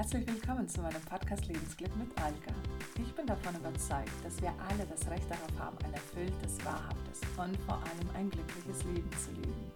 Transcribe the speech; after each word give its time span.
Herzlich 0.00 0.26
willkommen 0.26 0.66
zu 0.66 0.80
meinem 0.80 1.02
Podcast 1.02 1.46
Lebensglück 1.46 1.94
mit 1.94 2.08
Alka. 2.16 2.54
Ich 2.98 3.14
bin 3.14 3.26
davon 3.26 3.54
überzeugt, 3.54 4.08
dass 4.24 4.40
wir 4.40 4.48
alle 4.48 4.86
das 4.88 5.06
Recht 5.10 5.30
darauf 5.30 5.58
haben, 5.58 5.76
ein 5.84 5.92
erfülltes, 5.92 6.56
wahrhaftes 6.64 7.20
und 7.36 7.54
vor 7.66 7.74
allem 7.74 8.08
ein 8.16 8.30
glückliches 8.30 8.82
Leben 8.84 9.10
zu 9.22 9.30
leben. 9.32 9.70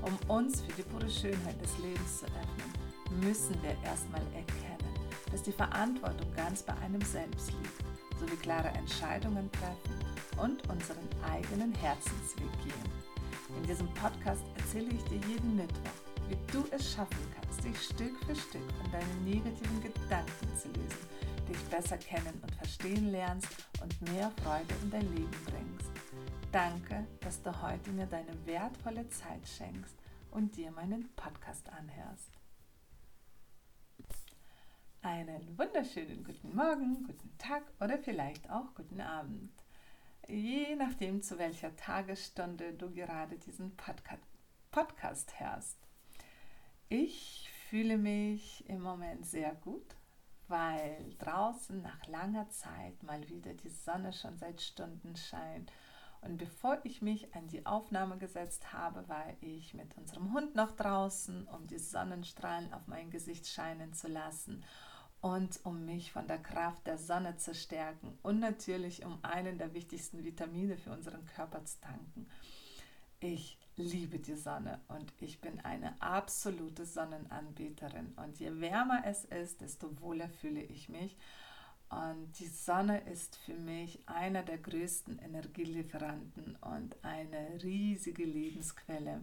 Um 0.00 0.36
uns 0.36 0.62
für 0.62 0.72
die 0.72 0.82
pure 0.84 1.10
Schönheit 1.10 1.60
des 1.60 1.76
Lebens 1.80 2.20
zu 2.20 2.24
öffnen, 2.24 3.20
müssen 3.20 3.62
wir 3.62 3.76
erstmal 3.84 4.22
erkennen, 4.32 4.88
dass 5.30 5.42
die 5.42 5.52
Verantwortung 5.52 6.34
ganz 6.34 6.62
bei 6.62 6.72
einem 6.78 7.02
selbst 7.02 7.52
liegt, 7.52 8.18
sowie 8.18 8.40
klare 8.40 8.68
Entscheidungen 8.68 9.52
treffen 9.52 10.00
und 10.40 10.66
unseren 10.70 11.06
eigenen 11.30 11.74
Herzensweg 11.74 12.50
gehen. 12.64 13.54
In 13.54 13.64
diesem 13.64 13.88
Podcast 13.92 14.44
erzähle 14.56 14.88
ich 14.94 15.04
dir 15.04 15.20
jeden 15.28 15.56
Mittwoch, 15.56 16.00
wie 16.30 16.38
du 16.52 16.64
es 16.70 16.94
schaffen 16.94 17.27
kannst, 17.58 17.64
dich 17.64 17.82
Stück 17.82 18.18
für 18.24 18.34
Stück 18.34 18.72
von 18.72 18.90
deinen 18.92 19.24
negativen 19.24 19.82
Gedanken 19.82 20.56
zu 20.56 20.68
lösen, 20.68 21.08
dich 21.48 21.58
besser 21.70 21.98
kennen 21.98 22.40
und 22.42 22.54
verstehen 22.54 23.10
lernst 23.10 23.48
und 23.82 24.12
mehr 24.12 24.30
Freude 24.42 24.74
in 24.82 24.90
dein 24.90 25.14
Leben 25.14 25.44
bringst. 25.44 25.90
Danke, 26.52 27.06
dass 27.20 27.42
du 27.42 27.62
heute 27.62 27.90
mir 27.90 28.06
deine 28.06 28.34
wertvolle 28.46 29.08
Zeit 29.10 29.46
schenkst 29.46 29.96
und 30.30 30.56
dir 30.56 30.70
meinen 30.70 31.08
Podcast 31.14 31.68
anhörst. 31.70 32.30
Einen 35.02 35.58
wunderschönen 35.58 36.24
guten 36.24 36.54
Morgen, 36.54 37.04
guten 37.04 37.38
Tag 37.38 37.62
oder 37.80 37.98
vielleicht 37.98 38.50
auch 38.50 38.74
guten 38.74 39.00
Abend. 39.00 39.52
Je 40.26 40.74
nachdem, 40.76 41.22
zu 41.22 41.38
welcher 41.38 41.74
Tagesstunde 41.76 42.74
du 42.74 42.90
gerade 42.90 43.38
diesen 43.38 43.74
Podcast 44.70 45.40
hörst. 45.40 45.87
Ich 46.90 47.50
fühle 47.68 47.98
mich 47.98 48.66
im 48.66 48.80
Moment 48.80 49.26
sehr 49.26 49.54
gut, 49.56 49.94
weil 50.46 51.14
draußen 51.18 51.82
nach 51.82 52.06
langer 52.06 52.48
Zeit 52.48 53.02
mal 53.02 53.28
wieder 53.28 53.52
die 53.52 53.68
Sonne 53.68 54.14
schon 54.14 54.38
seit 54.38 54.62
Stunden 54.62 55.14
scheint. 55.14 55.70
Und 56.22 56.38
bevor 56.38 56.78
ich 56.84 57.02
mich 57.02 57.34
an 57.34 57.46
die 57.46 57.66
Aufnahme 57.66 58.16
gesetzt 58.16 58.72
habe, 58.72 59.06
war 59.06 59.26
ich 59.42 59.74
mit 59.74 59.98
unserem 59.98 60.32
Hund 60.32 60.54
noch 60.54 60.72
draußen, 60.72 61.46
um 61.48 61.66
die 61.66 61.78
Sonnenstrahlen 61.78 62.72
auf 62.72 62.86
mein 62.86 63.10
Gesicht 63.10 63.46
scheinen 63.46 63.92
zu 63.92 64.08
lassen 64.08 64.64
und 65.20 65.60
um 65.64 65.84
mich 65.84 66.10
von 66.10 66.26
der 66.26 66.38
Kraft 66.38 66.86
der 66.86 66.96
Sonne 66.96 67.36
zu 67.36 67.54
stärken 67.54 68.18
und 68.22 68.38
natürlich 68.38 69.04
um 69.04 69.22
einen 69.22 69.58
der 69.58 69.74
wichtigsten 69.74 70.24
Vitamine 70.24 70.78
für 70.78 70.92
unseren 70.92 71.26
Körper 71.26 71.62
zu 71.66 71.80
tanken. 71.82 72.26
Ich 73.20 73.58
liebe 73.78 74.18
die 74.18 74.34
Sonne 74.34 74.80
und 74.88 75.12
ich 75.18 75.40
bin 75.40 75.60
eine 75.60 76.00
absolute 76.02 76.84
Sonnenanbeterin. 76.84 78.12
Und 78.16 78.38
je 78.38 78.60
wärmer 78.60 79.02
es 79.04 79.24
ist, 79.24 79.60
desto 79.60 80.00
wohler 80.00 80.28
fühle 80.28 80.62
ich 80.62 80.88
mich. 80.88 81.16
Und 81.88 82.38
die 82.38 82.48
Sonne 82.48 83.00
ist 83.10 83.36
für 83.36 83.54
mich 83.54 84.06
einer 84.06 84.42
der 84.42 84.58
größten 84.58 85.18
Energielieferanten 85.18 86.56
und 86.56 87.02
eine 87.02 87.62
riesige 87.62 88.24
Lebensquelle. 88.24 89.22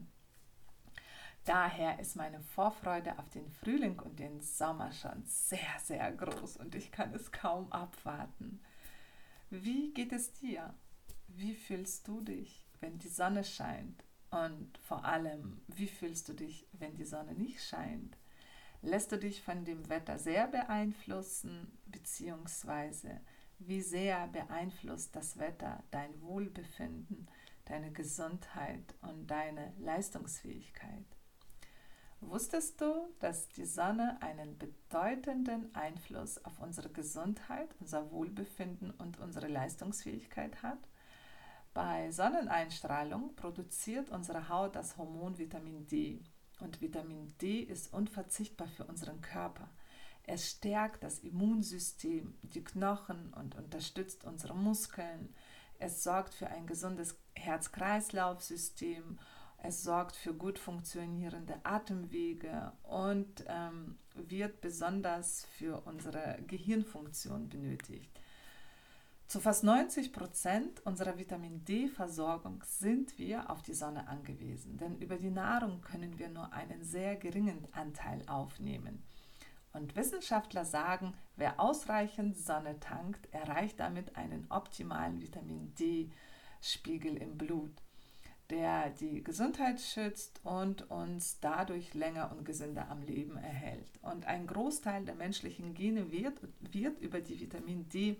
Daher 1.43 1.99
ist 1.99 2.15
meine 2.15 2.39
Vorfreude 2.39 3.19
auf 3.19 3.29
den 3.29 3.47
Frühling 3.51 3.99
und 3.99 4.17
den 4.17 4.41
Sommer 4.41 4.91
schon 4.91 5.23
sehr, 5.25 5.79
sehr 5.83 6.11
groß 6.11 6.57
und 6.57 6.73
ich 6.73 6.91
kann 6.91 7.13
es 7.13 7.31
kaum 7.31 7.71
abwarten. 7.71 8.61
Wie 9.51 9.93
geht 9.93 10.11
es 10.11 10.33
dir? 10.33 10.73
Wie 11.27 11.53
fühlst 11.53 12.07
du 12.07 12.21
dich? 12.21 12.65
wenn 12.85 12.99
die 12.99 13.09
Sonne 13.09 13.43
scheint? 13.43 14.03
Und 14.31 14.77
vor 14.79 15.05
allem, 15.05 15.61
wie 15.67 15.87
fühlst 15.87 16.27
du 16.29 16.33
dich, 16.33 16.67
wenn 16.73 16.95
die 16.95 17.05
Sonne 17.05 17.33
nicht 17.33 17.63
scheint? 17.63 18.17
Lässt 18.81 19.11
du 19.11 19.17
dich 19.17 19.41
von 19.41 19.65
dem 19.65 19.89
Wetter 19.89 20.19
sehr 20.19 20.47
beeinflussen, 20.47 21.77
beziehungsweise 21.85 23.21
wie 23.59 23.81
sehr 23.81 24.27
beeinflusst 24.27 25.15
das 25.15 25.39
Wetter 25.39 25.83
dein 25.91 26.21
Wohlbefinden, 26.21 27.27
deine 27.65 27.91
Gesundheit 27.91 28.93
und 29.01 29.27
deine 29.27 29.73
Leistungsfähigkeit? 29.79 31.05
Wusstest 32.21 32.81
du, 32.81 33.07
dass 33.19 33.49
die 33.49 33.65
Sonne 33.65 34.21
einen 34.21 34.57
bedeutenden 34.57 35.73
Einfluss 35.75 36.43
auf 36.43 36.59
unsere 36.59 36.89
Gesundheit, 36.89 37.75
unser 37.79 38.11
Wohlbefinden 38.11 38.91
und 38.91 39.19
unsere 39.19 39.47
Leistungsfähigkeit 39.47 40.63
hat? 40.63 40.79
Bei 41.75 42.09
Sonneneinstrahlung 42.09 43.35
produziert 43.35 44.09
unsere 44.09 44.47
Haut 44.47 44.77
das 44.77 44.95
Hormon 44.95 45.37
Vitamin 45.37 45.85
D. 45.87 46.21
Und 46.61 46.79
Vitamin 46.79 47.35
D 47.41 47.59
ist 47.59 47.93
unverzichtbar 47.93 48.69
für 48.69 48.85
unseren 48.85 49.19
Körper. 49.19 49.69
Es 50.23 50.51
stärkt 50.51 51.03
das 51.03 51.19
Immunsystem, 51.19 52.33
die 52.43 52.63
Knochen 52.63 53.33
und 53.33 53.55
unterstützt 53.55 54.23
unsere 54.23 54.55
Muskeln. 54.55 55.35
Es 55.77 56.01
sorgt 56.01 56.33
für 56.33 56.47
ein 56.47 56.65
gesundes 56.65 57.19
Herz-Kreislauf-System. 57.33 59.19
Es 59.57 59.83
sorgt 59.83 60.15
für 60.15 60.33
gut 60.33 60.57
funktionierende 60.57 61.59
Atemwege 61.65 62.71
und 62.83 63.43
ähm, 63.49 63.97
wird 64.13 64.61
besonders 64.61 65.45
für 65.57 65.85
unsere 65.85 66.41
Gehirnfunktion 66.47 67.49
benötigt. 67.49 68.17
Zu 69.27 69.39
fast 69.39 69.63
90 69.63 70.13
Prozent 70.13 70.85
unserer 70.85 71.17
Vitamin 71.17 71.65
D-Versorgung 71.65 72.63
sind 72.63 73.17
wir 73.17 73.49
auf 73.49 73.63
die 73.63 73.73
Sonne 73.73 74.07
angewiesen, 74.07 74.77
denn 74.77 74.99
über 74.99 75.17
die 75.17 75.31
Nahrung 75.31 75.81
können 75.81 76.19
wir 76.19 76.29
nur 76.29 76.53
einen 76.53 76.83
sehr 76.83 77.15
geringen 77.15 77.67
Anteil 77.71 78.21
aufnehmen. 78.27 79.03
Und 79.73 79.95
Wissenschaftler 79.95 80.63
sagen, 80.63 81.15
wer 81.37 81.59
ausreichend 81.59 82.37
Sonne 82.37 82.79
tankt, 82.79 83.27
erreicht 83.33 83.79
damit 83.79 84.15
einen 84.15 84.45
optimalen 84.49 85.19
Vitamin 85.19 85.73
D-Spiegel 85.73 87.17
im 87.17 87.35
Blut, 87.35 87.73
der 88.51 88.91
die 88.91 89.23
Gesundheit 89.23 89.81
schützt 89.81 90.39
und 90.45 90.89
uns 90.91 91.39
dadurch 91.39 91.95
länger 91.95 92.31
und 92.31 92.45
gesünder 92.45 92.89
am 92.91 93.01
Leben 93.01 93.37
erhält. 93.37 93.89
Und 94.03 94.27
ein 94.27 94.45
Großteil 94.45 95.03
der 95.03 95.15
menschlichen 95.15 95.73
Gene 95.73 96.11
wird, 96.11 96.39
wird 96.59 97.01
über 97.01 97.21
die 97.21 97.39
Vitamin 97.39 97.89
D 97.89 98.17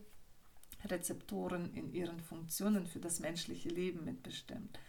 Rezeptoren 0.84 1.74
in 1.74 1.94
ihren 1.94 2.20
Funktionen 2.20 2.86
für 2.86 3.00
das 3.00 3.20
menschliche 3.20 3.70
Leben 3.70 4.04
mitbestimmt. 4.06 4.80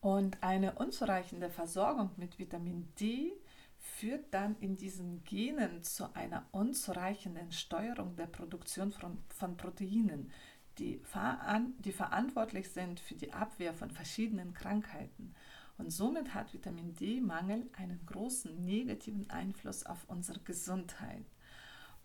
Und 0.00 0.42
eine 0.42 0.72
unzureichende 0.72 1.48
Versorgung 1.48 2.10
mit 2.16 2.38
Vitamin 2.38 2.88
D 2.98 3.32
führt 3.78 4.32
dann 4.32 4.56
in 4.60 4.76
diesen 4.76 5.22
Genen 5.24 5.82
zu 5.82 6.14
einer 6.14 6.46
unzureichenden 6.52 7.52
Steuerung 7.52 8.16
der 8.16 8.26
Produktion 8.26 8.92
von, 8.92 9.18
von 9.28 9.56
Proteinen, 9.56 10.30
die, 10.78 10.98
veran 11.04 11.74
die 11.78 11.92
verantwortlich 11.92 12.70
sind 12.70 13.00
für 13.00 13.14
die 13.14 13.32
Abwehr 13.32 13.74
von 13.74 13.90
verschiedenen 13.90 14.54
Krankheiten. 14.54 15.34
Und 15.78 15.90
somit 15.90 16.34
hat 16.34 16.52
Vitamin 16.52 16.94
D-Mangel 16.94 17.68
einen 17.76 18.04
großen 18.06 18.64
negativen 18.64 19.28
Einfluss 19.30 19.84
auf 19.84 20.04
unsere 20.08 20.40
Gesundheit. 20.40 21.24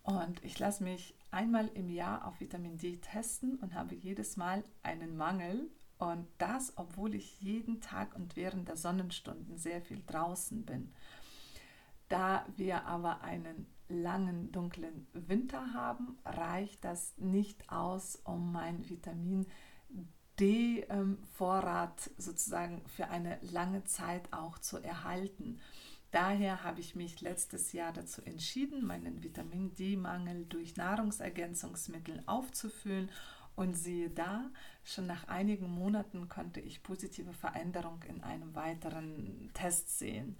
Und 0.08 0.42
ich 0.42 0.58
lasse 0.58 0.84
mich 0.84 1.14
einmal 1.30 1.68
im 1.74 1.90
Jahr 1.90 2.26
auf 2.26 2.40
Vitamin 2.40 2.78
D 2.78 2.96
testen 2.96 3.56
und 3.56 3.74
habe 3.74 3.94
jedes 3.94 4.38
Mal 4.38 4.64
einen 4.82 5.18
Mangel. 5.18 5.68
Und 5.98 6.26
das, 6.38 6.72
obwohl 6.76 7.14
ich 7.14 7.38
jeden 7.42 7.82
Tag 7.82 8.16
und 8.16 8.34
während 8.34 8.68
der 8.68 8.78
Sonnenstunden 8.78 9.58
sehr 9.58 9.82
viel 9.82 10.02
draußen 10.06 10.64
bin. 10.64 10.94
Da 12.08 12.46
wir 12.56 12.86
aber 12.86 13.20
einen 13.20 13.66
langen, 13.90 14.50
dunklen 14.50 15.06
Winter 15.12 15.74
haben, 15.74 16.16
reicht 16.24 16.86
das 16.86 17.12
nicht 17.18 17.70
aus, 17.70 18.16
um 18.24 18.50
mein 18.50 18.88
Vitamin 18.88 19.44
D-Vorrat 20.40 22.10
sozusagen 22.16 22.80
für 22.86 23.08
eine 23.08 23.38
lange 23.42 23.84
Zeit 23.84 24.32
auch 24.32 24.58
zu 24.58 24.78
erhalten. 24.78 25.60
Daher 26.10 26.64
habe 26.64 26.80
ich 26.80 26.94
mich 26.94 27.20
letztes 27.20 27.72
Jahr 27.72 27.92
dazu 27.92 28.22
entschieden, 28.22 28.84
meinen 28.84 29.22
Vitamin 29.22 29.74
D-Mangel 29.74 30.46
durch 30.46 30.76
Nahrungsergänzungsmittel 30.76 32.22
aufzufüllen 32.24 33.10
und 33.56 33.74
siehe 33.74 34.08
da, 34.08 34.50
schon 34.84 35.06
nach 35.06 35.28
einigen 35.28 35.68
Monaten 35.68 36.28
konnte 36.28 36.60
ich 36.60 36.82
positive 36.82 37.34
Veränderung 37.34 38.02
in 38.08 38.22
einem 38.22 38.54
weiteren 38.54 39.50
Test 39.52 39.98
sehen. 39.98 40.36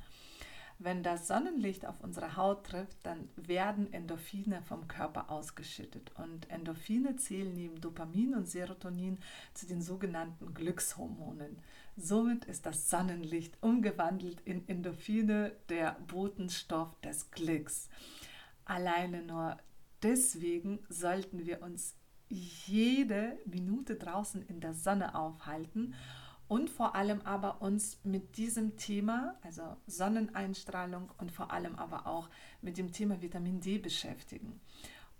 Wenn 0.81 1.03
das 1.03 1.27
Sonnenlicht 1.27 1.87
auf 1.87 2.01
unsere 2.01 2.37
Haut 2.37 2.65
trifft, 2.67 2.99
dann 3.03 3.29
werden 3.35 3.93
Endorphine 3.93 4.63
vom 4.63 4.87
Körper 4.87 5.29
ausgeschüttet. 5.29 6.13
Und 6.17 6.49
Endorphine 6.51 7.17
zählen 7.17 7.53
neben 7.53 7.81
Dopamin 7.81 8.35
und 8.35 8.49
Serotonin 8.49 9.19
zu 9.55 9.67
den 9.67 9.83
sogenannten 9.83 10.55
Glückshormonen. 10.55 11.59
Somit 11.97 12.45
ist 12.45 12.65
das 12.65 12.89
Sonnenlicht 12.89 13.61
umgewandelt 13.61 14.41
in 14.45 14.69
Endorphine, 14.69 15.53
der 15.69 15.97
Botenstoff 16.07 16.95
des 17.01 17.33
Glücks. 17.33 17.89
Alleine 18.65 19.23
nur 19.23 19.57
deswegen 20.05 20.79
sollten 20.89 21.45
wir 21.45 21.61
uns 21.61 21.97
jede 22.29 23.37
Minute 23.47 23.97
draußen 23.97 24.43
in 24.43 24.61
der 24.61 24.75
Sonne 24.75 25.17
aufhalten 25.17 25.95
und 26.49 26.71
vor 26.71 26.95
allem 26.95 27.21
aber 27.23 27.61
uns 27.61 27.99
mit 28.05 28.37
diesem 28.37 28.77
Thema, 28.77 29.37
also 29.43 29.77
Sonneneinstrahlung 29.87 31.13
und 31.19 31.31
vor 31.31 31.53
allem 31.53 31.77
aber 31.77 32.07
auch 32.07 32.29
mit 32.63 32.79
dem 32.79 32.91
Thema 32.91 33.21
Vitamin 33.21 33.61
D 33.61 33.79
beschäftigen. 33.79 34.61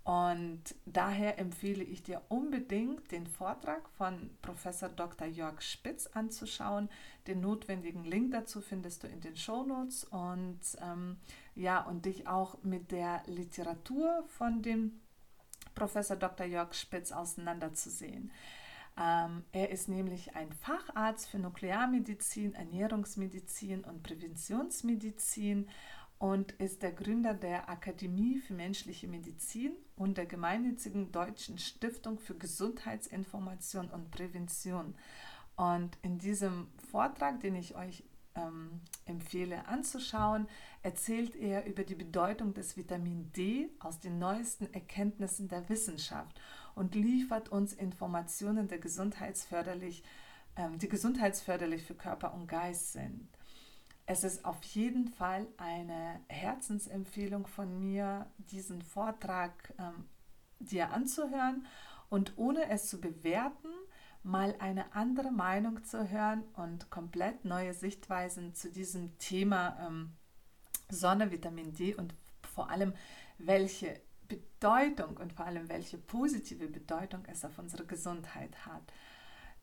Und 0.03 0.63
daher 0.87 1.37
empfehle 1.37 1.83
ich 1.83 2.01
dir 2.01 2.23
unbedingt, 2.29 3.11
den 3.11 3.27
Vortrag 3.27 3.87
von 3.89 4.31
Professor 4.41 4.89
Dr. 4.89 5.27
Jörg 5.27 5.61
Spitz 5.61 6.07
anzuschauen. 6.07 6.89
Den 7.27 7.41
notwendigen 7.41 8.03
Link 8.05 8.31
dazu 8.31 8.59
findest 8.59 9.03
du 9.03 9.07
in 9.07 9.21
den 9.21 9.35
Show 9.35 9.63
Notes 9.63 10.05
und 10.05 10.61
ähm, 10.81 11.17
ja, 11.53 11.81
und 11.81 12.05
dich 12.05 12.27
auch 12.27 12.57
mit 12.63 12.91
der 12.91 13.21
Literatur 13.27 14.23
von 14.29 14.63
dem 14.63 14.99
Professor 15.75 16.17
Dr. 16.17 16.47
Jörg 16.47 16.73
Spitz 16.73 17.11
auseinanderzusehen. 17.11 18.31
Ähm, 18.99 19.43
er 19.53 19.69
ist 19.69 19.87
nämlich 19.87 20.35
ein 20.35 20.51
Facharzt 20.51 21.29
für 21.29 21.39
Nuklearmedizin, 21.39 22.53
Ernährungsmedizin 22.53 23.85
und 23.85 24.03
Präventionsmedizin 24.03 25.69
und 26.17 26.51
ist 26.53 26.83
der 26.83 26.91
Gründer 26.91 27.33
der 27.33 27.69
Akademie 27.69 28.39
für 28.39 28.53
menschliche 28.53 29.07
Medizin 29.07 29.71
und 29.95 30.17
der 30.17 30.25
gemeinnützigen 30.25 31.13
Deutschen 31.13 31.57
Stiftung 31.57 32.19
für 32.19 32.35
Gesundheitsinformation 32.35 33.89
und 33.89 34.11
Prävention. 34.11 34.95
Und 35.55 35.97
in 36.01 36.17
diesem 36.17 36.67
Vortrag, 36.91 37.39
den 37.39 37.55
ich 37.55 37.75
euch 37.75 38.03
ähm, 38.35 38.81
empfehle 39.05 39.67
anzuschauen, 39.67 40.47
erzählt 40.81 41.35
er 41.35 41.65
über 41.65 41.83
die 41.83 41.95
Bedeutung 41.95 42.53
des 42.53 42.77
Vitamin 42.77 43.31
D 43.33 43.69
aus 43.79 43.99
den 43.99 44.19
neuesten 44.19 44.71
Erkenntnissen 44.73 45.47
der 45.47 45.67
Wissenschaft 45.69 46.39
und 46.75 46.95
liefert 46.95 47.49
uns 47.49 47.73
Informationen, 47.73 48.67
der 48.67 48.79
gesundheitsförderlich, 48.79 50.03
ähm, 50.55 50.77
die 50.77 50.89
gesundheitsförderlich 50.89 51.83
für 51.83 51.95
Körper 51.95 52.33
und 52.33 52.47
Geist 52.47 52.93
sind. 52.93 53.27
Es 54.05 54.23
ist 54.23 54.43
auf 54.43 54.63
jeden 54.63 55.07
Fall 55.07 55.47
eine 55.57 56.19
Herzensempfehlung 56.29 57.45
von 57.45 57.79
mir, 57.79 58.25
diesen 58.37 58.81
Vortrag 58.81 59.73
ähm, 59.77 60.05
dir 60.59 60.91
anzuhören 60.91 61.67
und 62.09 62.33
ohne 62.37 62.69
es 62.69 62.87
zu 62.87 62.99
bewerten, 62.99 63.69
mal 64.23 64.55
eine 64.59 64.93
andere 64.93 65.31
Meinung 65.31 65.83
zu 65.83 66.09
hören 66.09 66.43
und 66.55 66.89
komplett 66.89 67.45
neue 67.45 67.73
Sichtweisen 67.73 68.53
zu 68.53 68.71
diesem 68.71 69.17
Thema 69.17 69.77
ähm, 69.85 70.11
Sonne, 70.89 71.31
Vitamin 71.31 71.73
D 71.73 71.95
und 71.95 72.13
vor 72.53 72.69
allem 72.69 72.93
welche 73.37 73.99
Bedeutung 74.27 75.17
und 75.17 75.33
vor 75.33 75.45
allem 75.45 75.69
welche 75.69 75.97
positive 75.97 76.67
Bedeutung 76.67 77.23
es 77.27 77.45
auf 77.45 77.57
unsere 77.57 77.85
Gesundheit 77.85 78.65
hat. 78.65 78.83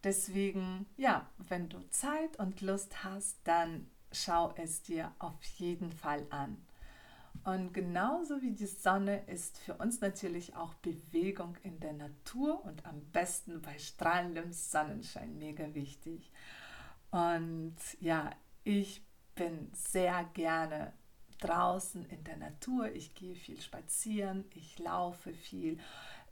Deswegen, 0.05 0.87
ja, 0.97 1.29
wenn 1.49 1.69
du 1.69 1.81
Zeit 1.91 2.39
und 2.39 2.61
Lust 2.61 3.05
hast, 3.05 3.39
dann 3.45 3.89
schau 4.13 4.55
es 4.57 4.83
dir 4.83 5.13
auf 5.19 5.43
jeden 5.57 5.93
Fall 5.93 6.27
an. 6.31 6.66
Und 7.47 7.73
genauso 7.73 8.43
wie 8.43 8.51
die 8.51 8.67
Sonne 8.67 9.25
ist 9.29 9.59
für 9.59 9.75
uns 9.75 10.01
natürlich 10.01 10.57
auch 10.57 10.75
Bewegung 10.75 11.57
in 11.63 11.79
der 11.79 11.93
Natur 11.93 12.65
und 12.65 12.85
am 12.85 13.01
besten 13.13 13.63
bei 13.63 13.79
strahlendem 13.79 14.53
Sonnenschein 14.53 15.39
mega 15.39 15.73
wichtig. 15.73 16.33
Und 17.13 17.77
ja, 18.01 18.31
ich 18.65 19.01
bin 19.37 19.71
sehr 19.73 20.25
gerne 20.35 20.93
draußen 21.39 22.05
in 22.07 22.25
der 22.25 22.37
Natur. 22.37 22.91
Ich 22.91 23.15
gehe 23.15 23.37
viel 23.37 23.61
spazieren, 23.61 24.45
ich 24.53 24.81
laufe 24.81 25.33
viel. 25.33 25.79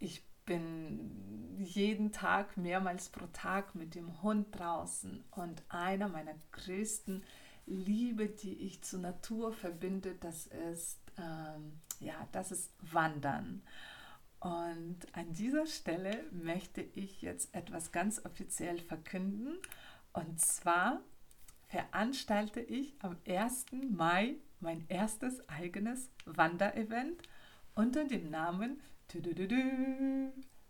Ich 0.01 0.25
bin 0.47 1.57
jeden 1.61 2.11
Tag, 2.11 2.57
mehrmals 2.57 3.09
pro 3.09 3.27
Tag 3.27 3.77
mit 3.77 3.95
dem 3.95 4.21
Hund 4.21 4.49
draußen. 4.59 5.23
Und 5.31 5.63
einer 5.69 6.09
meiner 6.09 6.35
größten 6.51 7.23
Liebe, 7.67 8.27
die 8.27 8.55
ich 8.65 8.83
zur 8.83 8.99
Natur 8.99 9.53
verbinde, 9.53 10.17
das 10.17 10.49
ist 10.49 11.04
ähm, 11.19 11.81
ja, 12.01 12.29
das 12.33 12.53
ist 12.53 12.73
Wandern. 12.81 13.63
Und 14.41 14.99
an 15.13 15.33
dieser 15.33 15.67
Stelle 15.67 16.25
möchte 16.31 16.83
ich 16.83 17.23
jetzt 17.23 17.55
etwas 17.55 17.93
ganz 17.93 18.25
offiziell 18.25 18.79
verkünden. 18.79 19.57
Und 20.13 20.41
zwar 20.41 21.01
veranstalte 21.69 22.61
ich 22.61 22.95
am 23.01 23.17
1. 23.27 23.67
Mai 23.91 24.37
mein 24.61 24.85
erstes 24.89 25.49
eigenes 25.49 26.11
Wanderevent 26.27 27.23
unter 27.75 28.05
dem 28.05 28.31
Namen 28.31 28.81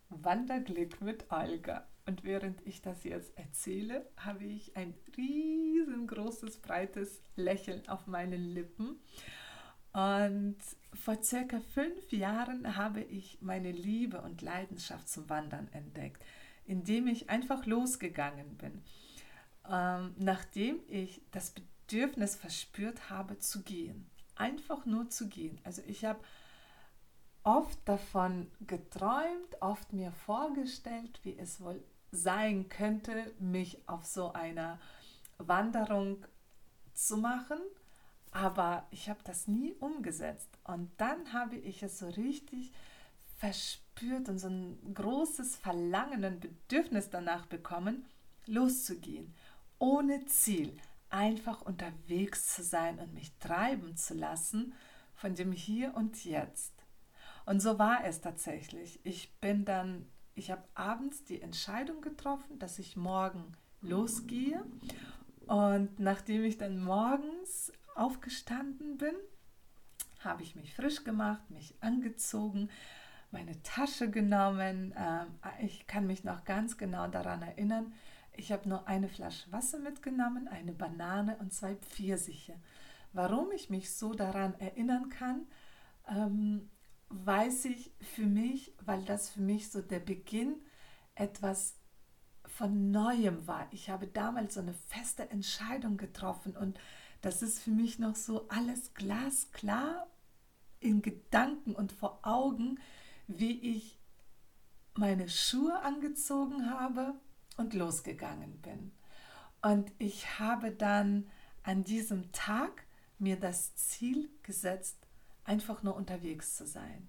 Wanderglück 0.09 1.01
mit 1.01 1.31
Olga. 1.31 1.87
Und 2.07 2.23
während 2.23 2.65
ich 2.67 2.83
das 2.83 3.03
jetzt 3.05 3.37
erzähle, 3.37 4.07
habe 4.17 4.45
ich 4.45 4.77
ein 4.77 4.95
riesengroßes, 5.17 6.59
breites 6.59 7.23
Lächeln 7.35 7.89
auf 7.89 8.07
meinen 8.07 8.55
Lippen 8.55 9.01
und 9.95 10.57
vor 10.93 11.23
circa 11.23 11.61
fünf 11.73 12.11
Jahren 12.11 12.77
habe 12.77 13.01
ich 13.01 13.39
meine 13.41 13.71
Liebe 13.71 14.21
und 14.23 14.43
Leidenschaft 14.43 15.09
zum 15.09 15.31
Wandern 15.31 15.69
entdeckt, 15.73 16.21
indem 16.65 17.07
ich 17.07 17.31
einfach 17.31 17.65
losgegangen 17.65 18.57
bin, 18.57 18.83
ähm, 19.71 20.13
nachdem 20.19 20.81
ich 20.89 21.23
das 21.31 21.53
Bedürfnis 21.53 22.35
verspürt 22.35 23.09
habe 23.09 23.39
zu 23.39 23.63
gehen. 23.63 24.11
Einfach 24.35 24.85
nur 24.85 25.11
zu 25.11 25.29
gehen. 25.29 25.61
Also 25.63 25.81
ich 25.87 26.05
habe 26.05 26.19
oft 27.45 27.79
davon 27.85 28.51
geträumt, 28.67 29.61
oft 29.61 29.93
mir 29.93 30.11
vorgestellt, 30.11 31.21
wie 31.23 31.39
es 31.39 31.61
wohl 31.61 31.81
sein 32.11 32.69
könnte, 32.69 33.33
mich 33.39 33.89
auf 33.89 34.05
so 34.05 34.33
einer 34.33 34.81
Wanderung 35.39 36.27
zu 36.95 37.17
machen 37.17 37.59
aber 38.35 38.85
ich 38.91 39.09
habe 39.09 39.21
das 39.23 39.47
nie 39.47 39.73
umgesetzt. 39.75 40.51
Und 40.65 40.91
dann 40.99 41.33
habe 41.33 41.57
ich 41.57 41.83
es 41.85 42.01
so 42.01 42.09
richtig 42.09 42.73
verspürt 43.37 44.29
und 44.29 44.39
so 44.39 44.49
ein 44.49 44.77
großes 44.93 45.57
Verlangen 45.57 46.25
und 46.25 46.41
Bedürfnis 46.41 47.09
danach 47.11 47.47
bekommen, 47.47 48.05
loszugehen, 48.47 49.33
ohne 49.79 50.27
Ziel, 50.27 50.77
einfach 51.11 51.63
unterwegs 51.63 52.55
zu 52.57 52.65
sein 52.65 52.99
und 52.99 53.15
mich 53.15 53.33
treiben 53.39 53.97
zu 53.97 54.15
lassen 54.15 54.75
von 55.15 55.37
dem 55.37 55.53
Hier 55.53 55.95
und 55.95 56.25
Jetzt. 56.25 56.73
Und 57.47 57.61
so 57.61 57.79
war 57.79 58.05
es 58.05 58.21
tatsächlich. 58.21 58.99
Ich 59.05 59.33
bin 59.37 59.65
dann, 59.65 60.09
ich 60.35 60.51
habe 60.51 60.65
abends 60.75 61.23
die 61.23 61.41
Entscheidung 61.41 62.01
getroffen, 62.01 62.59
dass 62.59 62.81
ich 62.81 62.97
morgen 62.97 63.53
losgehe. 63.81 64.65
Und 65.47 66.01
nachdem 66.01 66.43
ich 66.43 66.59
dann 66.59 66.83
morgens 66.83 67.71
aufgestanden 67.97 68.99
bin, 68.99 69.15
habe 70.21 70.43
ich 70.43 70.57
mich 70.57 70.75
frisch 70.75 71.05
gemacht, 71.05 71.51
mich 71.51 71.75
angezogen, 71.81 72.71
meine 73.31 73.61
Tasche 73.63 74.11
genommen. 74.11 74.95
Ähm, 74.97 75.27
ich 75.61 75.87
kann 75.87 76.07
mich 76.07 76.25
noch 76.25 76.45
ganz 76.45 76.79
genau 76.79 77.09
daran 77.09 77.43
erinnern. 77.43 77.93
Ich 78.33 78.51
habe 78.53 78.69
nur 78.69 78.89
eine 78.89 79.09
Flasche 79.09 79.51
Wasser 79.53 79.79
mitgenommen, 79.79 80.49
eine 80.49 80.73
Banane 80.73 81.37
und 81.39 81.53
zwei 81.53 81.77
Pfirsiche. 81.77 82.55
Warum 83.13 83.53
ich 83.53 83.71
mich 83.71 83.93
so 83.93 84.15
daran 84.15 84.55
erinnern 84.59 85.09
kann, 85.09 85.47
ähm, 86.09 86.71
weiß 87.11 87.67
ich 87.67 87.93
für 88.01 88.27
mich, 88.27 88.75
weil 88.85 89.05
das 89.05 89.31
für 89.31 89.41
mich 89.41 89.71
so 89.71 89.83
der 89.83 90.01
Beginn 90.01 90.57
etwas 91.15 91.77
von 92.47 92.91
Neuem 92.91 93.47
war. 93.47 93.69
Ich 93.71 93.89
habe 93.89 94.07
damals 94.07 94.55
so 94.55 94.61
eine 94.61 94.75
feste 94.75 95.31
Entscheidung 95.31 95.97
getroffen 95.97 96.57
und 96.57 96.79
das 97.25 97.43
ist 97.43 97.61
für 97.61 97.71
mich 97.71 97.99
noch 97.99 98.17
so 98.17 98.49
alles 98.49 98.93
glasklar 98.93 100.07
in 100.81 101.01
Gedanken 101.01 101.75
und 101.75 101.91
vor 101.91 102.21
Augen, 102.23 102.79
wie 103.27 103.77
ich 103.77 103.99
meine 104.95 105.29
Schuhe 105.29 105.81
angezogen 105.81 106.71
habe 106.71 107.15
und 107.57 107.73
losgegangen 107.73 108.61
bin. 108.61 108.93
Und 109.63 109.91
ich 109.99 110.39
habe 110.39 110.71
dann 110.71 111.31
an 111.63 111.85
diesem 111.85 112.31
Tag 112.33 112.87
mir 113.19 113.37
das 113.41 113.75
Ziel 113.75 114.29
gesetzt, 114.43 114.99
einfach 115.45 115.83
nur 115.83 115.97
unterwegs 115.97 116.57
zu 116.57 116.67
sein. 116.67 117.09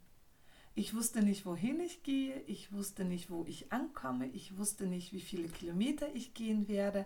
Ich 0.75 0.93
wusste 0.93 1.23
nicht, 1.23 1.45
wohin 1.45 1.79
ich 1.81 2.03
gehe, 2.03 2.39
ich 2.47 2.71
wusste 2.71 3.03
nicht, 3.03 3.29
wo 3.29 3.45
ich 3.45 3.73
ankomme, 3.73 4.27
ich 4.27 4.57
wusste 4.57 4.87
nicht, 4.87 5.11
wie 5.11 5.21
viele 5.21 5.49
Kilometer 5.49 6.13
ich 6.15 6.33
gehen 6.33 6.69
werde, 6.69 7.05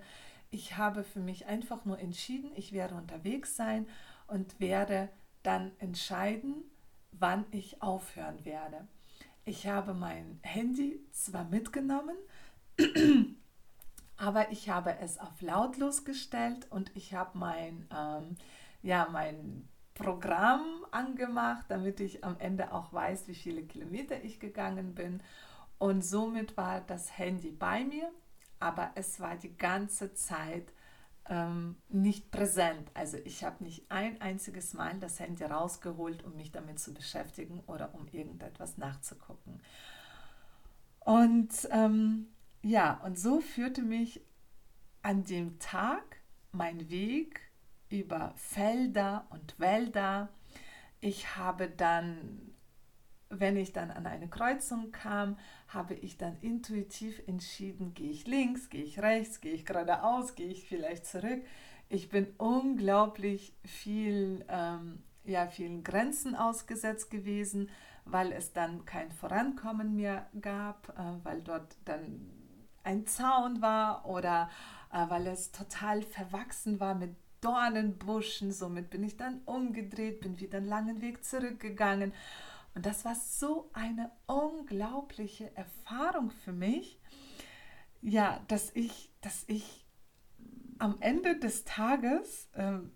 ich 0.52 0.78
habe 0.78 1.04
für 1.04 1.20
mich 1.20 1.46
einfach 1.46 1.86
nur 1.86 2.00
entschieden, 2.00 2.52
ich 2.56 2.72
werde 2.72 2.96
unterwegs 2.96 3.56
sein 3.56 3.88
und 4.28 4.60
werde 4.60 5.10
dann 5.44 5.72
entscheiden, 5.80 6.64
wann 7.12 7.46
ich 7.52 7.82
aufhören 7.82 8.44
werde. 8.46 8.88
Ich 9.46 9.68
habe 9.68 9.94
mein 9.94 10.40
Handy 10.44 11.00
zwar 11.12 11.46
mitgenommen, 11.46 12.16
aber 14.18 14.52
ich 14.52 14.70
habe 14.70 14.98
es 15.00 15.20
auf 15.20 15.42
lautlos 15.42 16.06
gestellt 16.06 16.68
und 16.70 16.96
ich 16.96 17.14
habe 17.14 17.38
mein, 17.38 17.88
ähm, 17.96 18.36
ja, 18.82 19.08
mein 19.12 19.68
Programm 19.94 20.86
angemacht, 20.92 21.66
damit 21.70 22.00
ich 22.00 22.24
am 22.24 22.40
Ende 22.40 22.72
auch 22.72 22.94
weiß, 22.94 23.28
wie 23.28 23.36
viele 23.36 23.64
Kilometer 23.64 24.24
ich 24.24 24.40
gegangen 24.40 24.96
bin. 24.96 25.22
Und 25.78 26.04
somit 26.04 26.56
war 26.58 26.82
das 26.82 27.18
Handy 27.18 27.52
bei 27.52 27.84
mir 27.84 28.10
aber 28.60 28.92
es 28.96 29.20
war 29.20 29.36
die 29.36 29.56
ganze 29.56 30.14
Zeit 30.14 30.74
ähm, 31.30 31.76
nicht 31.90 32.32
präsent. 32.32 32.90
Also 32.94 33.18
ich 33.18 33.44
habe 33.44 33.64
nicht 33.64 33.90
ein 33.90 34.20
einziges 34.22 34.74
Mal 34.74 35.00
das 35.00 35.20
Handy 35.20 35.44
rausgeholt, 35.44 36.24
um 36.24 36.36
mich 36.36 36.52
damit 36.52 36.80
zu 36.80 36.94
beschäftigen 36.94 37.62
oder 37.68 37.94
um 37.94 38.08
irgendetwas 38.12 38.78
nachzugucken. 38.78 39.62
Und 41.00 41.68
ähm, 41.72 42.28
ja, 42.62 43.00
und 43.04 43.18
so 43.18 43.40
führte 43.40 43.82
mich 43.82 44.22
an 45.02 45.24
dem 45.24 45.60
Tag 45.60 46.18
mein 46.52 46.90
Weg 46.90 47.42
über 47.90 48.34
Felder 48.36 49.26
und 49.30 49.60
Wälder. 49.60 50.30
Ich 51.00 51.38
habe 51.38 51.70
dann, 51.70 52.54
wenn 53.30 53.58
ich 53.58 53.74
dann 53.74 53.92
an 53.92 54.08
eine 54.08 54.28
Kreuzung 54.28 54.92
kam, 54.92 55.38
habe 55.68 55.94
ich 55.94 56.18
dann 56.18 56.38
intuitiv 56.42 57.22
entschieden, 57.28 57.94
gehe 57.94 58.10
ich 58.10 58.26
links, 58.26 58.70
gehe 58.70 58.84
ich 58.84 59.00
rechts, 59.00 59.40
gehe 59.40 59.54
ich 59.54 59.66
geradeaus, 59.66 60.36
gehe 60.36 60.48
ich 60.50 60.68
vielleicht 60.68 61.06
zurück. 61.06 61.44
Ich 61.90 62.10
bin 62.10 62.28
unglaublich 62.38 63.54
viel, 63.64 64.46
ähm, 64.50 65.04
ja, 65.26 65.48
vielen 65.48 65.84
Grenzen 65.84 66.36
ausgesetzt 66.36 67.12
gewesen, 67.12 67.70
weil 68.06 68.32
es 68.32 68.54
dann 68.54 68.86
kein 68.86 69.12
Vorankommen 69.12 69.96
mehr 69.96 70.28
gab, 70.42 70.90
äh, 70.90 71.24
weil 71.24 71.42
dort 71.42 71.78
dann 71.86 72.30
ein 72.84 73.06
Zaun 73.06 73.62
war 73.62 74.06
oder 74.08 74.50
äh, 74.92 75.06
weil 75.10 75.28
es 75.28 75.52
total 75.52 76.02
verwachsen 76.02 76.80
war 76.80 76.96
mit 76.96 77.16
Dornenbuschen. 77.42 78.52
Somit 78.52 78.90
bin 78.90 79.04
ich 79.04 79.18
dann 79.18 79.42
umgedreht, 79.46 80.22
bin 80.22 80.40
wieder 80.40 80.58
einen 80.58 80.68
langen 80.68 81.02
Weg 81.02 81.24
zurückgegangen. 81.24 82.14
Und 82.76 82.86
das 82.86 83.06
war 83.06 83.16
so 83.16 83.70
eine 83.74 84.12
unglaubliche 84.28 85.56
Erfahrung 85.56 86.32
für 86.32 86.54
mich, 86.54 87.00
ja, 88.02 88.40
dass 88.48 88.74
ich, 88.76 89.12
dass 89.22 89.44
ich 89.48 89.86
am 90.78 90.98
Ende 91.02 91.38
des 91.38 91.66
Tages 91.66 92.50
ähm, 92.56 92.92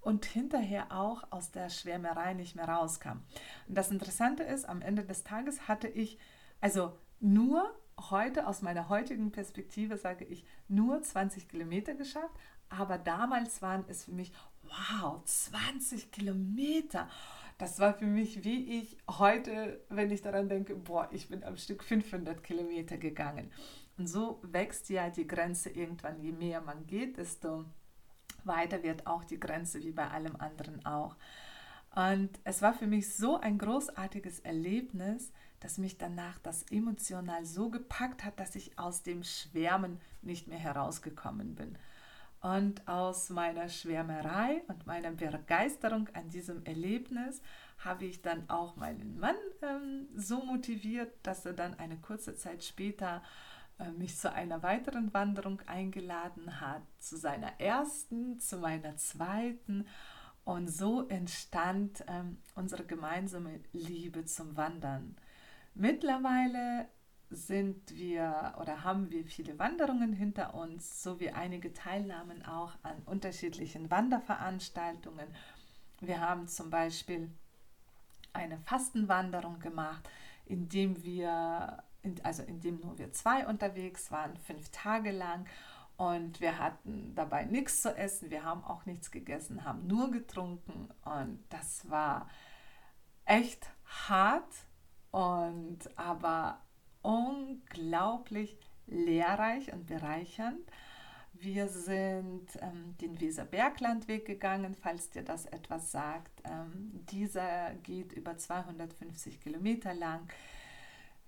und 0.00 0.24
hinterher 0.24 0.92
auch 0.92 1.24
aus 1.32 1.50
der 1.50 1.68
Schwärmerei 1.68 2.34
nicht 2.34 2.54
mehr 2.54 2.68
rauskam. 2.68 3.22
Und 3.66 3.76
das 3.76 3.90
Interessante 3.90 4.44
ist, 4.44 4.68
am 4.68 4.80
Ende 4.80 5.04
des 5.04 5.24
Tages 5.24 5.66
hatte 5.66 5.88
ich, 5.88 6.18
also 6.60 6.96
nur 7.18 7.74
heute, 8.10 8.46
aus 8.46 8.62
meiner 8.62 8.88
heutigen 8.88 9.32
Perspektive 9.32 9.96
sage 9.96 10.24
ich, 10.24 10.44
nur 10.68 11.02
20 11.02 11.48
Kilometer 11.48 11.94
geschafft, 11.94 12.34
aber 12.68 12.98
damals 12.98 13.62
waren 13.62 13.84
es 13.88 14.04
für 14.04 14.12
mich, 14.12 14.32
wow, 14.62 15.24
20 15.24 16.12
Kilometer. 16.12 17.08
Das 17.58 17.78
war 17.78 17.94
für 17.94 18.06
mich, 18.06 18.44
wie 18.44 18.80
ich 18.80 18.98
heute, 19.08 19.80
wenn 19.88 20.10
ich 20.10 20.20
daran 20.20 20.48
denke, 20.48 20.74
boah, 20.74 21.08
ich 21.10 21.28
bin 21.28 21.42
am 21.42 21.56
Stück 21.56 21.82
500 21.82 22.42
Kilometer 22.44 22.98
gegangen. 22.98 23.50
Und 23.96 24.08
so 24.08 24.40
wächst 24.42 24.90
ja 24.90 25.08
die 25.08 25.26
Grenze 25.26 25.70
irgendwann, 25.70 26.20
je 26.20 26.32
mehr 26.32 26.60
man 26.60 26.86
geht, 26.86 27.16
desto 27.16 27.64
weiter 28.44 28.82
wird 28.82 29.06
auch 29.06 29.24
die 29.24 29.40
Grenze, 29.40 29.82
wie 29.82 29.92
bei 29.92 30.08
allem 30.08 30.36
anderen 30.36 30.84
auch. 30.84 31.16
Und 31.94 32.28
es 32.44 32.60
war 32.60 32.74
für 32.74 32.86
mich 32.86 33.14
so 33.14 33.40
ein 33.40 33.56
großartiges 33.56 34.40
Erlebnis, 34.40 35.32
dass 35.60 35.78
mich 35.78 35.96
danach 35.96 36.38
das 36.40 36.64
emotional 36.70 37.46
so 37.46 37.70
gepackt 37.70 38.22
hat, 38.22 38.38
dass 38.38 38.54
ich 38.54 38.78
aus 38.78 39.02
dem 39.02 39.24
Schwärmen 39.24 39.98
nicht 40.20 40.46
mehr 40.46 40.58
herausgekommen 40.58 41.54
bin. 41.54 41.78
Und 42.40 42.86
aus 42.86 43.30
meiner 43.30 43.68
Schwärmerei 43.68 44.62
und 44.68 44.86
meiner 44.86 45.10
Begeisterung 45.10 46.08
an 46.12 46.28
diesem 46.28 46.64
Erlebnis 46.64 47.40
habe 47.78 48.04
ich 48.04 48.22
dann 48.22 48.48
auch 48.48 48.76
meinen 48.76 49.18
Mann 49.18 49.36
ähm, 49.62 50.08
so 50.14 50.42
motiviert, 50.44 51.12
dass 51.22 51.44
er 51.46 51.54
dann 51.54 51.74
eine 51.78 51.96
kurze 51.96 52.34
Zeit 52.34 52.62
später 52.62 53.22
äh, 53.78 53.90
mich 53.90 54.16
zu 54.16 54.32
einer 54.32 54.62
weiteren 54.62 55.12
Wanderung 55.12 55.60
eingeladen 55.66 56.60
hat, 56.60 56.82
zu 56.98 57.16
seiner 57.16 57.60
ersten, 57.60 58.38
zu 58.38 58.58
meiner 58.58 58.96
zweiten. 58.96 59.86
Und 60.44 60.68
so 60.68 61.08
entstand 61.08 62.04
ähm, 62.06 62.38
unsere 62.54 62.84
gemeinsame 62.84 63.60
Liebe 63.72 64.24
zum 64.24 64.56
Wandern. 64.56 65.16
Mittlerweile 65.74 66.88
sind 67.30 67.96
wir 67.96 68.54
oder 68.60 68.84
haben 68.84 69.10
wir 69.10 69.24
viele 69.24 69.58
Wanderungen 69.58 70.12
hinter 70.12 70.54
uns, 70.54 71.02
sowie 71.02 71.30
einige 71.30 71.72
Teilnahmen 71.72 72.44
auch 72.44 72.72
an 72.82 73.02
unterschiedlichen 73.04 73.90
Wanderveranstaltungen. 73.90 75.26
Wir 76.00 76.20
haben 76.20 76.46
zum 76.46 76.70
Beispiel 76.70 77.30
eine 78.32 78.58
Fastenwanderung 78.58 79.58
gemacht, 79.58 80.08
indem 80.44 81.02
wir, 81.02 81.82
also 82.22 82.42
indem 82.42 82.80
nur 82.80 82.98
wir 82.98 83.12
zwei 83.12 83.46
unterwegs 83.46 84.12
waren, 84.12 84.36
fünf 84.36 84.70
Tage 84.70 85.10
lang. 85.10 85.46
Und 85.96 86.40
wir 86.42 86.58
hatten 86.58 87.14
dabei 87.14 87.44
nichts 87.44 87.80
zu 87.80 87.96
essen, 87.96 88.30
wir 88.30 88.44
haben 88.44 88.62
auch 88.62 88.84
nichts 88.84 89.10
gegessen, 89.10 89.64
haben 89.64 89.86
nur 89.86 90.10
getrunken. 90.10 90.90
Und 91.04 91.42
das 91.48 91.88
war 91.90 92.28
echt 93.24 93.66
hart, 94.08 94.52
und 95.16 95.78
aber 95.96 96.60
unglaublich 97.06 98.58
lehrreich 98.88 99.72
und 99.72 99.86
bereichernd. 99.86 100.60
Wir 101.34 101.68
sind 101.68 102.48
ähm, 102.60 102.96
den 103.00 103.20
Weserberglandweg 103.20 104.24
gegangen, 104.24 104.74
falls 104.74 105.10
dir 105.10 105.22
das 105.22 105.46
etwas 105.46 105.92
sagt. 105.92 106.42
Ähm, 106.44 107.04
dieser 107.10 107.74
geht 107.82 108.12
über 108.12 108.36
250 108.36 109.40
Kilometer 109.40 109.94
lang. 109.94 110.26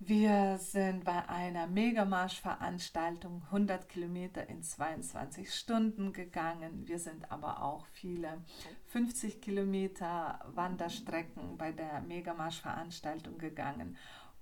Wir 0.01 0.57
sind 0.57 1.03
bei 1.03 1.27
einer 1.27 1.67
Megamarsch-Veranstaltung 1.67 3.43
100 3.47 3.89
Kilometer 3.89 4.47
in 4.47 4.63
22 4.63 5.53
Stunden 5.53 6.13
gegangen. 6.13 6.87
Wir 6.87 6.99
sind 6.99 7.29
aber 7.31 7.61
auch 7.61 7.85
viele 7.87 8.41
50 8.87 9.41
Kilometer 9.41 10.39
Wanderstrecken 10.55 11.57
bei 11.57 11.73
der 11.73 11.99
Megamarsch-Veranstaltung 11.99 13.37
gegangen. 13.37 13.97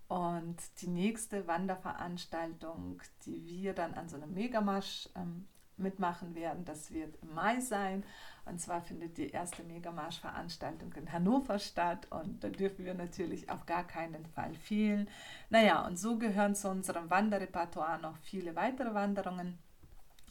Und 0.07 0.57
die 0.81 0.87
nächste 0.87 1.47
Wanderveranstaltung, 1.47 3.01
die 3.25 3.45
wir 3.45 3.73
dann 3.73 3.93
an 3.93 4.07
so 4.07 4.15
einem 4.15 4.33
Megamarsch 4.33 5.09
ähm, 5.15 5.47
mitmachen 5.75 6.33
werden, 6.35 6.65
das 6.65 6.91
wird 6.91 7.17
im 7.21 7.33
Mai 7.33 7.59
sein. 7.59 8.03
Und 8.45 8.61
zwar 8.61 8.81
findet 8.81 9.17
die 9.17 9.29
erste 9.29 9.63
Megamarsch-Veranstaltung 9.63 10.93
in 10.93 11.11
Hannover 11.11 11.59
statt 11.59 12.07
und 12.09 12.43
da 12.43 12.49
dürfen 12.49 12.85
wir 12.85 12.93
natürlich 12.93 13.49
auf 13.49 13.65
gar 13.65 13.85
keinen 13.85 14.25
Fall 14.25 14.53
fehlen. 14.55 15.09
Naja, 15.49 15.85
und 15.85 15.99
so 15.99 16.17
gehören 16.17 16.55
zu 16.55 16.69
unserem 16.69 17.09
Wanderrepertoire 17.09 17.99
noch 17.99 18.17
viele 18.17 18.55
weitere 18.55 18.93
Wanderungen 18.93 19.57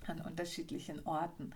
an 0.06 0.21
unterschiedlichen 0.23 1.04
Orten. 1.04 1.52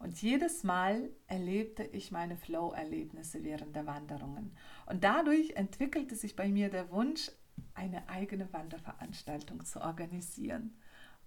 Und 0.00 0.20
jedes 0.20 0.64
Mal 0.64 1.10
erlebte 1.28 1.84
ich 1.84 2.10
meine 2.10 2.36
Flow-Erlebnisse 2.36 3.44
während 3.44 3.76
der 3.76 3.86
Wanderungen. 3.86 4.56
Und 4.86 5.04
dadurch 5.04 5.50
entwickelte 5.52 6.16
sich 6.16 6.34
bei 6.34 6.48
mir 6.48 6.70
der 6.70 6.90
Wunsch, 6.90 7.30
eine 7.74 8.08
eigene 8.08 8.52
Wanderveranstaltung 8.52 9.64
zu 9.64 9.80
organisieren. 9.80 10.76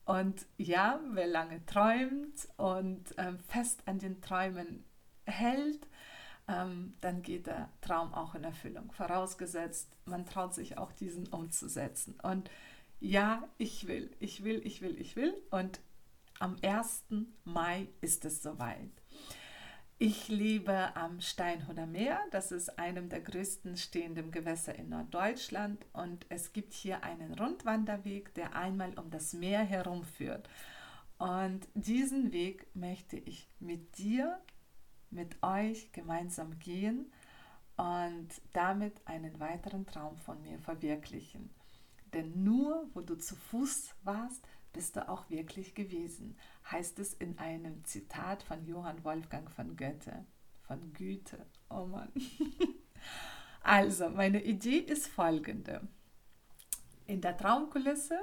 Und 0.06 0.46
ja, 0.58 1.00
wer 1.12 1.28
lange 1.28 1.66
träumt 1.66 2.48
und 2.58 3.04
ähm, 3.18 3.40
fest 3.40 3.82
an 3.86 4.00
den 4.00 4.22
Träumen 4.22 4.84
hält, 5.25 5.88
ähm, 6.48 6.94
dann 7.02 7.24
geht 7.24 7.48
der 7.48 7.70
Traum 7.82 8.14
auch 8.14 8.36
in 8.36 8.44
Erfüllung. 8.44 8.92
Vorausgesetzt, 8.92 9.90
man 10.06 10.25
traut 10.25 10.54
sich 10.54 10.78
auch 10.78 10.92
diesen 10.92 11.28
umzusetzen. 11.28 12.20
Und 12.22 12.52
ja, 13.00 13.48
ich 13.58 13.88
will, 13.88 14.12
ich 14.20 14.44
will, 14.44 14.62
ich 14.66 14.82
will, 14.82 15.00
ich 15.00 15.16
will. 15.16 15.34
Und 15.50 15.80
am 16.40 16.56
1. 16.62 17.06
Mai 17.44 17.88
ist 18.02 18.25
es 18.25 18.44
soweit. 18.44 18.92
Ich 19.98 20.28
lebe 20.28 20.94
am 20.98 21.22
Steinhuder 21.22 21.86
Meer, 21.86 22.20
das 22.32 22.52
ist 22.52 22.78
einem 22.78 23.08
der 23.08 23.22
größten 23.22 23.78
stehenden 23.78 24.30
Gewässer 24.30 24.75
in 24.75 24.90
Norddeutschland 24.90 25.86
und 25.94 26.25
es 26.28 26.52
gibt 26.52 26.74
hier 26.74 27.06
einen 27.06 27.34
Rundwanderweg, 27.34 28.34
der 28.34 28.58
einmal 28.58 29.00
um 29.00 29.10
das 29.10 29.32
Meer 29.32 29.64
herumführt. 29.64 30.50
Und 31.18 31.66
diesen 31.75 32.34
Weg 32.34 32.68
möchte 32.75 33.16
ich 33.16 33.48
mit 33.62 33.98
dir, 33.98 34.38
mit 35.12 35.42
euch 35.42 35.94
gemeinsam 35.94 36.60
gehen 36.60 37.10
und 37.78 38.28
damit 38.52 39.00
einen 39.08 39.40
weiteren 39.40 39.86
Traum 39.86 40.18
von 40.18 40.42
mir 40.42 40.60
verwirklichen. 40.60 41.50
Denn 42.14 42.44
nur 42.44 42.90
wo 42.94 43.00
du 43.00 43.16
zu 43.16 43.38
Fuß 43.38 43.96
warst, 44.04 44.46
bist 44.75 44.98
du 44.98 45.08
auch 45.08 45.29
wirklich 45.29 45.74
gewesen, 45.74 46.38
heißt 46.70 47.00
es 47.00 47.13
in 47.13 47.39
einem 47.39 47.86
Zitat 47.86 48.44
von 48.44 48.65
Johann 48.65 49.05
Wolfgang 49.05 49.50
von 49.50 49.77
Goethe, 49.77 50.25
von 50.63 50.91
Güte. 50.94 51.46
Oh 51.70 51.86
Mann. 51.86 52.12
Also, 53.67 54.10
meine 54.10 54.44
Idee 54.44 54.77
ist 54.77 55.08
folgende. 55.08 55.82
In 57.08 57.20
der 57.20 57.36
Traumkulisse 57.36 58.20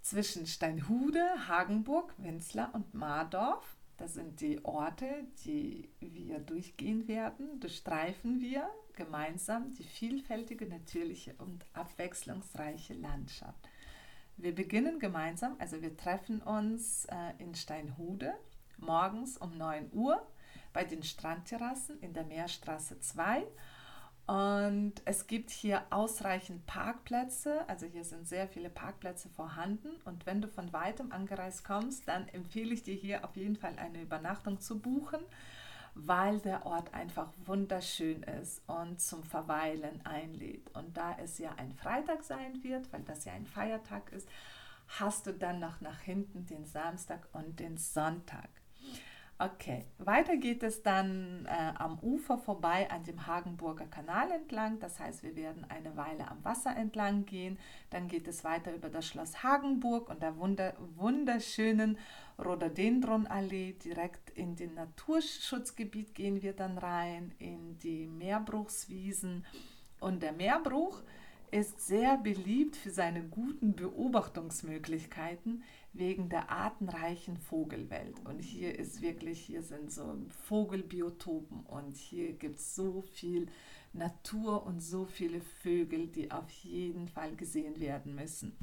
zwischen 0.00 0.46
Steinhude, 0.46 1.22
Hagenburg, 1.48 2.14
Wenzler 2.16 2.70
und 2.72 2.94
Mardorf, 2.94 3.76
das 3.98 4.14
sind 4.14 4.40
die 4.40 4.64
Orte, 4.64 5.26
die 5.44 5.90
wir 6.00 6.38
durchgehen 6.38 7.08
werden, 7.08 7.60
durchstreifen 7.60 8.40
wir 8.40 8.70
gemeinsam 8.94 9.74
die 9.74 9.84
vielfältige, 9.84 10.64
natürliche 10.66 11.34
und 11.36 11.66
abwechslungsreiche 11.74 12.94
Landschaft. 12.94 13.68
Wir 14.36 14.54
beginnen 14.54 14.98
gemeinsam, 14.98 15.56
also 15.58 15.80
wir 15.82 15.96
treffen 15.96 16.40
uns 16.42 17.04
äh, 17.06 17.16
in 17.38 17.54
Steinhude 17.54 18.34
morgens 18.78 19.36
um 19.36 19.56
9 19.56 19.90
Uhr 19.92 20.26
bei 20.72 20.84
den 20.84 21.02
Strandterrassen 21.02 22.00
in 22.00 22.12
der 22.12 22.24
Meerstraße 22.24 23.00
2. 23.00 23.46
Und 24.26 24.94
es 25.04 25.26
gibt 25.26 25.50
hier 25.50 25.82
ausreichend 25.90 26.64
Parkplätze, 26.66 27.68
also 27.68 27.86
hier 27.86 28.04
sind 28.04 28.26
sehr 28.26 28.46
viele 28.46 28.70
Parkplätze 28.70 29.28
vorhanden. 29.28 29.90
Und 30.04 30.26
wenn 30.26 30.40
du 30.40 30.48
von 30.48 30.72
weitem 30.72 31.12
angereist 31.12 31.64
kommst, 31.64 32.06
dann 32.06 32.28
empfehle 32.28 32.72
ich 32.72 32.82
dir 32.82 32.94
hier 32.94 33.24
auf 33.24 33.36
jeden 33.36 33.56
Fall 33.56 33.76
eine 33.78 34.00
Übernachtung 34.00 34.60
zu 34.60 34.78
buchen, 34.78 35.20
weil 35.94 36.40
der 36.40 36.64
Ort 36.64 36.94
einfach 36.94 37.28
wunderschön 37.44 38.22
ist 38.22 38.62
und 38.68 39.00
zum 39.00 39.22
Verweilen 39.22 40.04
einlädt. 40.06 40.70
Und 40.74 40.96
da 40.96 41.16
es 41.22 41.38
ja 41.38 41.54
ein 41.56 41.72
Freitag 41.74 42.24
sein 42.24 42.62
wird, 42.62 42.92
weil 42.92 43.02
das 43.02 43.24
ja 43.24 43.32
ein 43.32 43.46
Feiertag 43.46 44.10
ist, 44.12 44.28
hast 44.88 45.26
du 45.26 45.32
dann 45.32 45.58
noch 45.58 45.80
nach 45.80 46.00
hinten 46.00 46.46
den 46.46 46.64
Samstag 46.64 47.28
und 47.32 47.60
den 47.60 47.76
Sonntag. 47.76 48.48
Okay, 49.38 49.86
weiter 49.98 50.36
geht 50.36 50.62
es 50.62 50.84
dann 50.84 51.46
äh, 51.46 51.72
am 51.76 51.98
Ufer 51.98 52.38
vorbei 52.38 52.88
an 52.90 53.02
dem 53.02 53.26
Hagenburger 53.26 53.86
Kanal 53.86 54.30
entlang. 54.30 54.78
Das 54.78 55.00
heißt, 55.00 55.24
wir 55.24 55.34
werden 55.34 55.66
eine 55.68 55.96
Weile 55.96 56.28
am 56.28 56.44
Wasser 56.44 56.76
entlang 56.76 57.24
gehen. 57.26 57.58
Dann 57.90 58.06
geht 58.06 58.28
es 58.28 58.44
weiter 58.44 58.72
über 58.72 58.88
das 58.88 59.04
Schloss 59.04 59.42
Hagenburg 59.42 60.08
und 60.10 60.22
der 60.22 60.36
wunder 60.36 60.74
wunderschönen 60.94 61.98
Rhododendronallee. 62.38 63.72
Direkt 63.72 64.30
in 64.30 64.54
den 64.54 64.74
Naturschutzgebiet 64.74 66.14
gehen 66.14 66.40
wir 66.40 66.52
dann 66.52 66.78
rein, 66.78 67.34
in 67.40 67.78
die 67.80 68.06
Meerbruchswiesen. 68.06 69.44
Und 69.98 70.22
der 70.22 70.32
Meerbruch 70.32 71.02
ist 71.52 71.86
sehr 71.86 72.16
beliebt 72.16 72.76
für 72.76 72.90
seine 72.90 73.22
guten 73.22 73.76
Beobachtungsmöglichkeiten 73.76 75.62
wegen 75.92 76.30
der 76.30 76.50
artenreichen 76.50 77.36
Vogelwelt. 77.36 78.18
Und 78.24 78.40
hier 78.40 78.78
ist 78.78 79.02
wirklich, 79.02 79.38
hier 79.38 79.62
sind 79.62 79.92
so 79.92 80.16
Vogelbiotopen 80.46 81.60
und 81.66 81.96
hier 81.96 82.32
gibt 82.32 82.58
es 82.58 82.74
so 82.74 83.02
viel 83.02 83.48
Natur 83.92 84.64
und 84.64 84.80
so 84.80 85.04
viele 85.04 85.42
Vögel, 85.62 86.06
die 86.06 86.30
auf 86.30 86.48
jeden 86.50 87.06
Fall 87.06 87.36
gesehen 87.36 87.78
werden 87.78 88.14
müssen. 88.14 88.56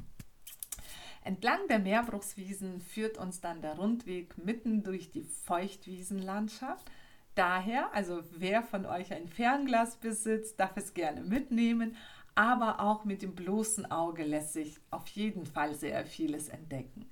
Entlang 1.22 1.60
der 1.68 1.78
Meerbruchswiesen 1.78 2.80
führt 2.80 3.18
uns 3.18 3.40
dann 3.40 3.62
der 3.62 3.76
Rundweg 3.76 4.36
mitten 4.36 4.82
durch 4.82 5.12
die 5.12 5.22
Feuchtwiesenlandschaft. 5.22 6.90
Daher, 7.36 7.94
also 7.94 8.22
wer 8.32 8.62
von 8.62 8.86
euch 8.86 9.12
ein 9.12 9.28
Fernglas 9.28 9.96
besitzt, 9.96 10.58
darf 10.58 10.76
es 10.76 10.94
gerne 10.94 11.20
mitnehmen, 11.20 11.96
aber 12.40 12.80
auch 12.80 13.04
mit 13.04 13.20
dem 13.20 13.34
bloßen 13.34 13.90
Auge 13.90 14.24
lässt 14.24 14.54
sich 14.54 14.80
auf 14.90 15.06
jeden 15.08 15.44
Fall 15.44 15.74
sehr 15.74 16.06
vieles 16.06 16.48
entdecken. 16.48 17.04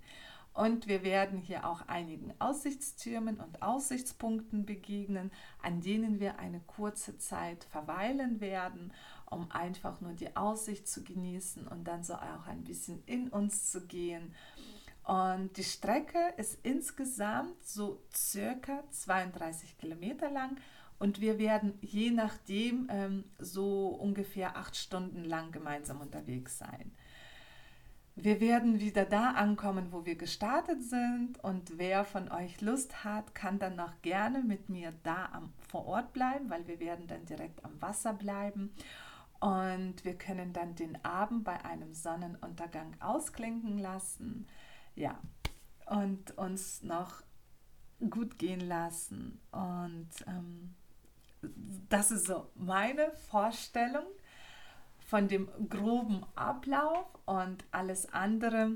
Und 0.54 0.88
wir 0.88 1.04
werden 1.04 1.42
hier 1.42 1.68
auch 1.68 1.86
einigen 1.86 2.32
Aussichtstürmen 2.38 3.38
und 3.38 3.60
Aussichtspunkten 3.60 4.64
begegnen, 4.64 5.30
an 5.62 5.82
denen 5.82 6.18
wir 6.18 6.38
eine 6.38 6.60
kurze 6.60 7.18
Zeit 7.18 7.64
verweilen 7.64 8.40
werden, 8.40 8.90
um 9.26 9.50
einfach 9.50 10.00
nur 10.00 10.14
die 10.14 10.34
Aussicht 10.34 10.88
zu 10.88 11.04
genießen 11.04 11.68
und 11.68 11.84
dann 11.84 12.04
so 12.04 12.14
auch 12.14 12.46
ein 12.46 12.64
bisschen 12.64 13.02
in 13.04 13.28
uns 13.28 13.70
zu 13.70 13.86
gehen. 13.86 14.34
Und 15.04 15.58
die 15.58 15.64
Strecke 15.64 16.32
ist 16.38 16.58
insgesamt 16.62 17.62
so 17.62 18.00
circa 18.14 18.82
32 18.92 19.76
Kilometer 19.76 20.30
lang 20.30 20.56
und 20.98 21.20
wir 21.20 21.38
werden 21.38 21.78
je 21.80 22.10
nachdem 22.10 22.88
ähm, 22.90 23.24
so 23.38 23.88
ungefähr 23.88 24.56
acht 24.56 24.76
Stunden 24.76 25.24
lang 25.24 25.52
gemeinsam 25.52 26.00
unterwegs 26.00 26.58
sein. 26.58 26.92
Wir 28.20 28.40
werden 28.40 28.80
wieder 28.80 29.04
da 29.04 29.30
ankommen, 29.30 29.92
wo 29.92 30.04
wir 30.04 30.16
gestartet 30.16 30.82
sind 30.82 31.38
und 31.44 31.78
wer 31.78 32.04
von 32.04 32.32
euch 32.32 32.60
Lust 32.60 33.04
hat, 33.04 33.32
kann 33.32 33.60
dann 33.60 33.76
noch 33.76 34.02
gerne 34.02 34.42
mit 34.42 34.68
mir 34.68 34.92
da 35.04 35.26
am, 35.32 35.52
vor 35.68 35.86
Ort 35.86 36.12
bleiben, 36.12 36.50
weil 36.50 36.66
wir 36.66 36.80
werden 36.80 37.06
dann 37.06 37.24
direkt 37.26 37.64
am 37.64 37.80
Wasser 37.80 38.12
bleiben 38.12 38.72
und 39.38 40.04
wir 40.04 40.14
können 40.14 40.52
dann 40.52 40.74
den 40.74 41.04
Abend 41.04 41.44
bei 41.44 41.64
einem 41.64 41.94
Sonnenuntergang 41.94 42.96
ausklinken 43.00 43.78
lassen. 43.78 44.48
Ja, 44.96 45.20
und 45.86 46.36
uns 46.36 46.82
noch 46.82 47.22
gut 48.10 48.38
gehen 48.38 48.60
lassen. 48.60 49.40
Und 49.52 50.10
ähm, 50.26 50.74
das 51.88 52.10
ist 52.10 52.26
so 52.26 52.50
meine 52.54 53.10
Vorstellung 53.30 54.06
von 55.06 55.28
dem 55.28 55.48
groben 55.68 56.24
Ablauf 56.34 57.06
und 57.24 57.64
alles 57.70 58.12
andere, 58.12 58.72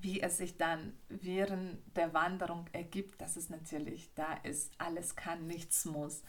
wie 0.00 0.20
es 0.20 0.38
sich 0.38 0.56
dann 0.56 0.92
während 1.08 1.78
der 1.96 2.12
Wanderung 2.12 2.66
ergibt, 2.72 3.20
das 3.20 3.36
ist 3.36 3.50
natürlich, 3.50 4.12
da 4.14 4.34
ist 4.42 4.72
alles 4.78 5.14
kann, 5.14 5.46
nichts 5.46 5.84
muss. 5.84 6.22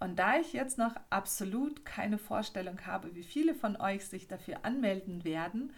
Und 0.00 0.18
da 0.18 0.38
ich 0.38 0.52
jetzt 0.52 0.78
noch 0.78 0.94
absolut 1.10 1.84
keine 1.84 2.18
Vorstellung 2.18 2.84
habe, 2.86 3.14
wie 3.14 3.22
viele 3.22 3.54
von 3.54 3.76
euch 3.76 4.06
sich 4.06 4.28
dafür 4.28 4.64
anmelden 4.64 5.24
werden, 5.24 5.72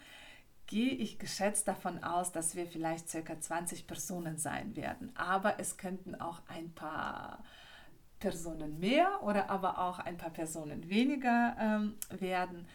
gehe 0.65 0.91
ich 0.91 1.17
geschätzt 1.17 1.67
davon 1.67 2.03
aus, 2.03 2.31
dass 2.31 2.55
wir 2.55 2.67
vielleicht 2.67 3.09
circa 3.09 3.39
20 3.39 3.87
Personen 3.87 4.37
sein 4.37 4.75
werden. 4.75 5.15
Aber 5.15 5.59
es 5.59 5.77
könnten 5.77 6.13
auch 6.15 6.41
ein 6.47 6.73
paar 6.73 7.43
Personen 8.19 8.79
mehr 8.79 9.21
oder 9.23 9.49
aber 9.49 9.79
auch 9.79 9.99
ein 9.99 10.17
paar 10.17 10.31
Personen 10.31 10.89
weniger 10.89 11.55
ähm, 11.59 11.95
werden. 12.09 12.67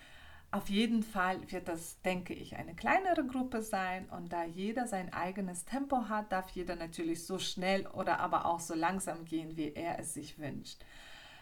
Auf 0.51 0.69
jeden 0.69 1.03
Fall 1.03 1.51
wird 1.51 1.67
das, 1.69 2.01
denke 2.03 2.35
ich, 2.35 2.57
eine 2.57 2.75
kleinere 2.75 3.27
Gruppe 3.27 3.63
sein 3.63 4.07
und 4.11 4.33
da 4.35 4.45
jeder 4.45 4.87
sein 4.87 5.11
eigenes 5.13 5.65
Tempo 5.65 6.11
hat, 6.11 6.31
darf 6.31 6.51
jeder 6.51 6.77
natürlich 6.77 7.25
so 7.25 7.39
schnell 7.39 7.87
oder 7.87 8.21
aber 8.21 8.45
auch 8.45 8.61
so 8.61 8.75
langsam 8.75 9.25
gehen, 9.25 9.57
wie 9.57 9.73
er 9.73 9.99
es 9.99 10.13
sich 10.13 10.39
wünscht. 10.39 10.85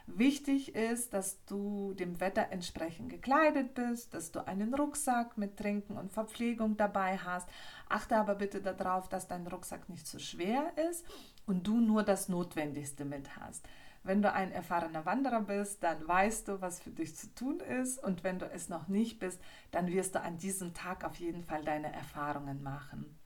Wichtig 0.06 0.74
ist, 0.74 1.12
dass 1.12 1.44
du 1.44 1.94
dem 1.94 2.20
Wetter 2.20 2.48
entsprechend 2.50 3.10
gekleidet 3.10 3.74
bist, 3.74 4.14
dass 4.14 4.32
du 4.32 4.46
einen 4.46 4.74
Rucksack 4.74 5.36
mit 5.36 5.56
Trinken 5.56 5.96
und 5.96 6.12
Verpflegung 6.12 6.76
dabei 6.76 7.18
hast. 7.18 7.48
Achte 7.88 8.16
aber 8.16 8.34
bitte 8.34 8.60
darauf, 8.60 9.08
dass 9.08 9.28
dein 9.28 9.46
Rucksack 9.46 9.88
nicht 9.88 10.06
zu 10.06 10.18
schwer 10.18 10.72
ist 10.90 11.04
und 11.46 11.66
du 11.66 11.80
nur 11.80 12.02
das 12.02 12.28
Notwendigste 12.28 13.04
mit 13.04 13.36
hast. 13.36 13.66
Wenn 14.02 14.22
du 14.22 14.32
ein 14.32 14.50
erfahrener 14.50 15.04
Wanderer 15.04 15.42
bist, 15.42 15.82
dann 15.82 16.06
weißt 16.06 16.48
du, 16.48 16.60
was 16.60 16.80
für 16.80 16.90
dich 16.90 17.16
zu 17.16 17.34
tun 17.34 17.60
ist. 17.60 18.02
Und 18.02 18.24
wenn 18.24 18.38
du 18.38 18.46
es 18.46 18.68
noch 18.68 18.88
nicht 18.88 19.18
bist, 19.18 19.40
dann 19.70 19.88
wirst 19.88 20.14
du 20.14 20.20
an 20.22 20.38
diesem 20.38 20.72
Tag 20.72 21.04
auf 21.04 21.16
jeden 21.16 21.44
Fall 21.44 21.64
deine 21.64 21.92
Erfahrungen 21.92 22.62
machen. 22.62 23.18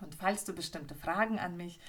Und 0.00 0.14
falls 0.14 0.44
du 0.44 0.54
bestimmte 0.54 0.94
Fragen 0.94 1.38
an 1.38 1.56
mich 1.56 1.80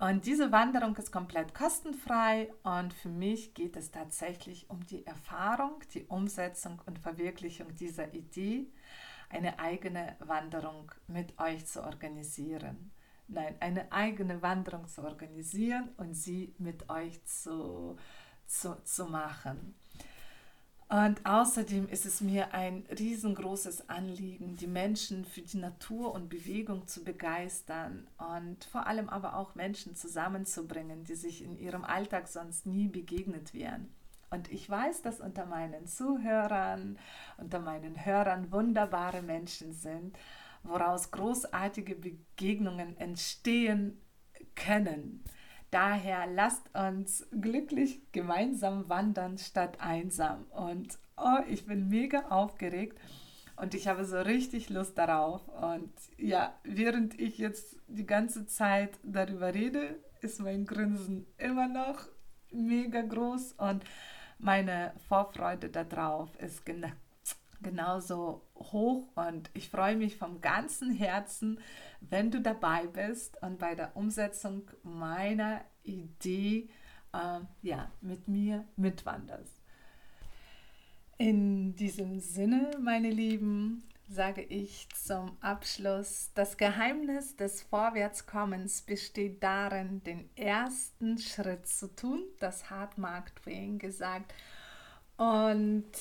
Und 0.00 0.24
diese 0.24 0.50
Wanderung 0.50 0.96
ist 0.96 1.12
komplett 1.12 1.54
kostenfrei 1.54 2.50
und 2.62 2.94
für 2.94 3.10
mich 3.10 3.52
geht 3.52 3.76
es 3.76 3.90
tatsächlich 3.90 4.70
um 4.70 4.86
die 4.86 5.06
Erfahrung, 5.06 5.82
die 5.92 6.06
Umsetzung 6.06 6.80
und 6.86 6.98
Verwirklichung 6.98 7.74
dieser 7.74 8.14
Idee, 8.14 8.72
eine 9.28 9.58
eigene 9.58 10.16
Wanderung 10.20 10.90
mit 11.06 11.38
euch 11.38 11.66
zu 11.66 11.84
organisieren. 11.84 12.92
Nein, 13.28 13.56
eine 13.60 13.92
eigene 13.92 14.40
Wanderung 14.40 14.88
zu 14.88 15.04
organisieren 15.04 15.90
und 15.98 16.14
sie 16.14 16.54
mit 16.56 16.88
euch 16.88 17.22
zu, 17.26 17.98
zu, 18.46 18.82
zu 18.82 19.04
machen. 19.04 19.74
Und 20.90 21.24
außerdem 21.24 21.88
ist 21.88 22.04
es 22.04 22.20
mir 22.20 22.52
ein 22.52 22.84
riesengroßes 22.90 23.88
Anliegen, 23.88 24.56
die 24.56 24.66
Menschen 24.66 25.24
für 25.24 25.40
die 25.40 25.58
Natur 25.58 26.12
und 26.12 26.28
Bewegung 26.28 26.88
zu 26.88 27.04
begeistern 27.04 28.08
und 28.18 28.64
vor 28.64 28.88
allem 28.88 29.08
aber 29.08 29.36
auch 29.36 29.54
Menschen 29.54 29.94
zusammenzubringen, 29.94 31.04
die 31.04 31.14
sich 31.14 31.44
in 31.44 31.56
ihrem 31.56 31.84
Alltag 31.84 32.26
sonst 32.26 32.66
nie 32.66 32.88
begegnet 32.88 33.54
wären. 33.54 33.94
Und 34.30 34.50
ich 34.50 34.68
weiß, 34.68 35.02
dass 35.02 35.20
unter 35.20 35.46
meinen 35.46 35.86
Zuhörern, 35.86 36.98
unter 37.36 37.60
meinen 37.60 38.04
Hörern 38.04 38.50
wunderbare 38.50 39.22
Menschen 39.22 39.72
sind, 39.72 40.18
woraus 40.64 41.12
großartige 41.12 41.94
Begegnungen 41.94 42.96
entstehen 42.96 44.00
können. 44.56 45.22
Daher 45.70 46.26
lasst 46.26 46.62
uns 46.74 47.26
glücklich 47.30 48.00
gemeinsam 48.12 48.88
wandern 48.88 49.38
statt 49.38 49.78
einsam. 49.80 50.44
Und 50.50 50.98
oh, 51.16 51.38
ich 51.48 51.66
bin 51.66 51.88
mega 51.88 52.28
aufgeregt 52.30 52.98
und 53.56 53.74
ich 53.74 53.86
habe 53.88 54.04
so 54.04 54.18
richtig 54.20 54.70
Lust 54.70 54.98
darauf. 54.98 55.46
Und 55.48 55.92
ja, 56.16 56.54
während 56.64 57.18
ich 57.20 57.38
jetzt 57.38 57.76
die 57.86 58.06
ganze 58.06 58.46
Zeit 58.46 58.98
darüber 59.02 59.54
rede, 59.54 59.96
ist 60.20 60.40
mein 60.40 60.64
Grinsen 60.64 61.26
immer 61.38 61.68
noch 61.68 62.08
mega 62.50 63.02
groß 63.02 63.52
und 63.58 63.84
meine 64.38 64.92
Vorfreude 65.08 65.68
darauf 65.68 66.34
ist 66.36 66.64
gen 66.64 66.92
genauso 67.62 68.42
hoch 68.60 69.08
und 69.14 69.50
ich 69.54 69.68
freue 69.68 69.96
mich 69.96 70.16
vom 70.16 70.40
ganzen 70.40 70.92
Herzen, 70.92 71.60
wenn 72.00 72.30
du 72.30 72.40
dabei 72.40 72.86
bist 72.86 73.40
und 73.42 73.58
bei 73.58 73.74
der 73.74 73.96
Umsetzung 73.96 74.70
meiner 74.82 75.62
Idee 75.82 76.68
äh, 77.12 77.40
ja, 77.62 77.90
mit 78.00 78.28
mir 78.28 78.64
mitwanderst. 78.76 79.60
In 81.18 81.76
diesem 81.76 82.20
Sinne, 82.20 82.70
meine 82.80 83.10
Lieben, 83.10 83.82
sage 84.08 84.42
ich 84.42 84.88
zum 84.94 85.36
Abschluss, 85.40 86.30
das 86.34 86.56
Geheimnis 86.56 87.36
des 87.36 87.62
Vorwärtskommens 87.62 88.82
besteht 88.82 89.42
darin, 89.42 90.02
den 90.02 90.28
ersten 90.36 91.18
Schritt 91.18 91.66
zu 91.66 91.94
tun. 91.94 92.24
Das 92.40 92.70
hat 92.70 92.98
Mark 92.98 93.36
Twain 93.36 93.78
gesagt. 93.78 94.34
Und 95.16 95.92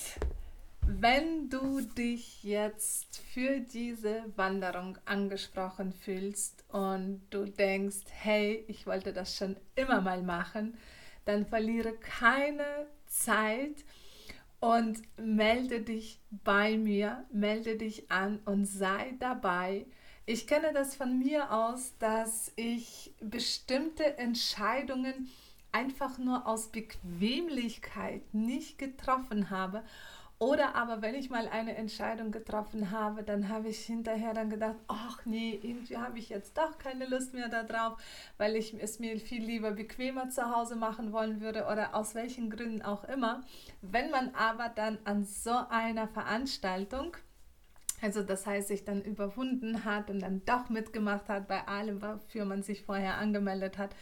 wenn 0.98 1.50
du 1.50 1.82
dich 1.82 2.44
jetzt 2.44 3.20
für 3.34 3.60
diese 3.60 4.24
Wanderung 4.36 4.98
angesprochen 5.06 5.94
fühlst 5.94 6.66
und 6.70 7.22
du 7.30 7.46
denkst, 7.46 8.06
hey, 8.10 8.66
ich 8.68 8.88
wollte 8.88 9.14
das 9.14 9.38
schon 9.38 9.56
immer 9.76 10.02
mal 10.02 10.24
machen, 10.24 10.78
dann 11.26 11.46
verliere 11.46 11.94
keine 11.94 12.88
Zeit 13.06 13.86
und 14.60 15.00
melde 15.18 15.82
dich 15.82 16.20
bei 16.32 16.76
mir, 16.78 17.24
melde 17.32 17.78
dich 17.78 18.12
an 18.12 18.40
und 18.46 18.66
sei 18.66 19.14
dabei. 19.20 19.86
Ich 20.26 20.48
kenne 20.48 20.74
das 20.74 20.96
von 20.96 21.20
mir 21.20 21.52
aus, 21.52 21.94
dass 22.00 22.52
ich 22.56 23.14
bestimmte 23.22 24.18
Entscheidungen 24.18 25.30
einfach 25.72 26.18
nur 26.18 26.48
aus 26.48 26.70
Bequemlichkeit 26.72 28.34
nicht 28.34 28.80
getroffen 28.80 29.52
habe 29.52 29.84
oder 30.40 30.76
aber 30.76 31.02
wenn 31.02 31.16
ich 31.16 31.30
mal 31.30 31.50
eine 31.50 31.76
Entscheidung 31.76 32.32
getroffen 32.32 32.92
habe, 32.92 33.24
dann 33.24 33.50
habe 33.50 33.68
ich 33.68 33.80
hinterher 33.80 34.34
dann 34.34 34.50
gedacht, 34.50 34.78
ach 34.88 35.26
nee, 35.26 35.60
irgendwie 35.62 35.98
habe 35.98 36.18
ich 36.18 36.30
jetzt 36.30 36.58
doch 36.58 36.78
keine 36.78 37.06
Lust 37.06 37.34
mehr 37.34 37.50
darauf, 37.50 38.02
weil 38.38 38.56
ich 38.56 38.74
es 38.82 39.00
mir 39.00 39.20
viel 39.20 39.44
lieber 39.44 39.72
bequemer 39.72 40.30
zu 40.30 40.56
Hause 40.56 40.78
machen 40.78 41.12
wollen 41.12 41.42
würde 41.42 41.66
oder 41.66 41.94
aus 41.94 42.16
welchen 42.16 42.50
Gründen 42.50 42.82
auch 42.82 43.04
immer. 43.04 43.44
Wenn 43.82 44.12
man 44.12 44.34
aber 44.34 44.70
dann 44.70 44.98
an 45.04 45.26
so 45.26 45.54
einer 45.70 46.08
Veranstaltung 46.08 47.18
also 48.02 48.24
das 48.24 48.46
heißt, 48.46 48.70
sich 48.70 48.86
dann 48.86 49.02
überwunden 49.02 49.84
hat 49.84 50.10
und 50.10 50.22
dann 50.22 50.42
doch 50.46 50.70
mitgemacht 50.70 51.28
hat 51.28 51.48
bei 51.48 51.68
allem, 51.68 52.02
wofür 52.02 52.46
man 52.46 52.64
sich 52.64 52.84
vorher 52.84 53.18
angemeldet 53.18 53.78
hat, 53.78 53.94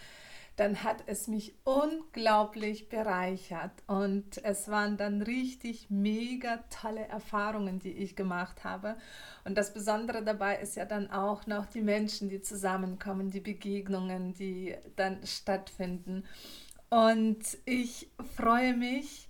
dann 0.58 0.84
hat 0.84 1.04
es 1.06 1.28
mich 1.28 1.54
unglaublich 1.64 2.90
bereichert. 2.90 3.72
Und 3.86 4.44
es 4.44 4.68
waren 4.70 4.98
dann 4.98 5.22
richtig 5.22 5.92
mega 5.92 6.58
tolle 6.72 7.08
Erfahrungen, 7.08 7.80
die 7.80 7.92
ich 7.92 8.16
gemacht 8.16 8.64
habe. 8.64 8.98
Und 9.46 9.56
das 9.56 9.72
Besondere 9.72 10.24
dabei 10.24 10.58
ist 10.58 10.76
ja 10.76 10.86
dann 10.86 11.12
auch 11.12 11.46
noch 11.46 11.68
die 11.68 11.82
Menschen, 11.82 12.28
die 12.28 12.42
zusammenkommen, 12.42 13.30
die 13.30 13.40
Begegnungen, 13.40 14.34
die 14.34 14.76
dann 14.96 15.24
stattfinden. 15.26 16.26
Und 16.90 17.44
ich 17.66 18.10
freue 18.36 18.76
mich 18.76 19.30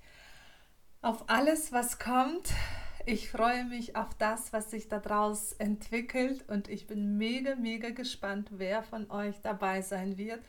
auf 1.01 1.29
alles, 1.29 1.73
was 1.73 1.99
kommt. 1.99 2.53
Ich 3.05 3.29
freue 3.29 3.65
mich 3.65 3.97
auf 3.97 4.13
das, 4.17 4.53
was 4.53 4.71
sich 4.71 4.87
daraus 4.87 5.51
entwickelt 5.53 6.47
und 6.47 6.69
ich 6.69 6.87
bin 6.87 7.17
mega, 7.17 7.55
mega 7.55 7.89
gespannt, 7.89 8.49
wer 8.51 8.83
von 8.83 9.09
euch 9.11 9.35
dabei 9.41 9.81
sein 9.81 10.17
wird. 10.17 10.41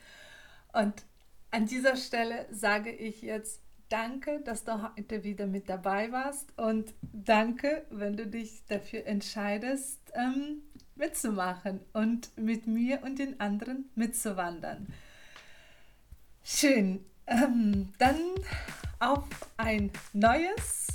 Und 0.73 1.05
an 1.51 1.65
dieser 1.65 1.95
Stelle 1.95 2.47
sage 2.51 2.91
ich 2.91 3.21
jetzt 3.21 3.61
danke, 3.89 4.39
dass 4.41 4.63
du 4.63 4.83
heute 4.83 5.23
wieder 5.23 5.47
mit 5.47 5.67
dabei 5.67 6.11
warst 6.11 6.57
und 6.57 6.93
danke, 7.01 7.85
wenn 7.89 8.15
du 8.15 8.27
dich 8.27 8.63
dafür 8.67 9.05
entscheidest, 9.05 9.99
ähm, 10.13 10.61
mitzumachen 10.95 11.79
und 11.93 12.37
mit 12.37 12.67
mir 12.67 13.01
und 13.03 13.17
den 13.19 13.39
anderen 13.39 13.89
mitzuwandern. 13.95 14.87
Schön. 16.43 17.03
Ähm, 17.25 17.93
dann 17.99 18.19
auf 18.99 19.27
ein 19.57 19.91
neues, 20.13 20.87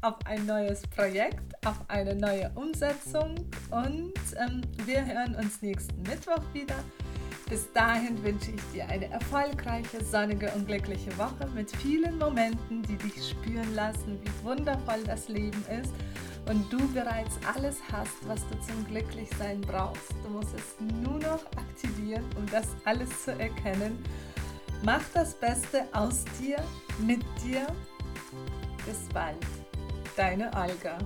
auf 0.00 0.16
ein 0.26 0.46
neues 0.46 0.82
Projekt, 0.82 1.54
auf 1.66 1.78
eine 1.88 2.14
neue 2.14 2.50
Umsetzung 2.54 3.34
und 3.70 4.14
ähm, 4.36 4.62
wir 4.84 5.04
hören 5.04 5.34
uns 5.34 5.60
nächsten 5.60 6.02
Mittwoch 6.02 6.42
wieder. 6.52 6.76
Bis 7.48 7.70
dahin 7.72 8.22
wünsche 8.22 8.50
ich 8.52 8.62
dir 8.72 8.88
eine 8.88 9.10
erfolgreiche, 9.10 10.02
sonnige 10.04 10.50
und 10.52 10.66
glückliche 10.66 11.16
Woche 11.18 11.46
mit 11.54 11.70
vielen 11.76 12.18
Momenten, 12.18 12.82
die 12.82 12.96
dich 12.96 13.30
spüren 13.30 13.74
lassen, 13.74 14.18
wie 14.22 14.44
wundervoll 14.44 15.02
das 15.04 15.28
Leben 15.28 15.62
ist 15.82 15.92
und 16.48 16.72
du 16.72 16.78
bereits 16.92 17.38
alles 17.54 17.76
hast, 17.90 18.16
was 18.26 18.40
du 18.48 18.58
zum 18.66 18.86
Glücklichsein 18.86 19.60
brauchst. 19.60 20.12
Du 20.24 20.30
musst 20.30 20.54
es 20.54 20.76
nur 20.80 21.18
noch 21.18 21.44
aktivieren, 21.56 22.24
um 22.36 22.46
das 22.50 22.68
alles 22.84 23.24
zu 23.24 23.32
erkennen. 23.32 24.02
Mach 24.82 25.02
das 25.14 25.34
Beste 25.34 25.86
aus 25.92 26.24
dir, 26.40 26.56
mit 26.98 27.22
dir. 27.44 27.66
Bis 28.84 29.08
bald. 29.12 29.36
Deine 30.16 30.46
Olga. 30.54 30.98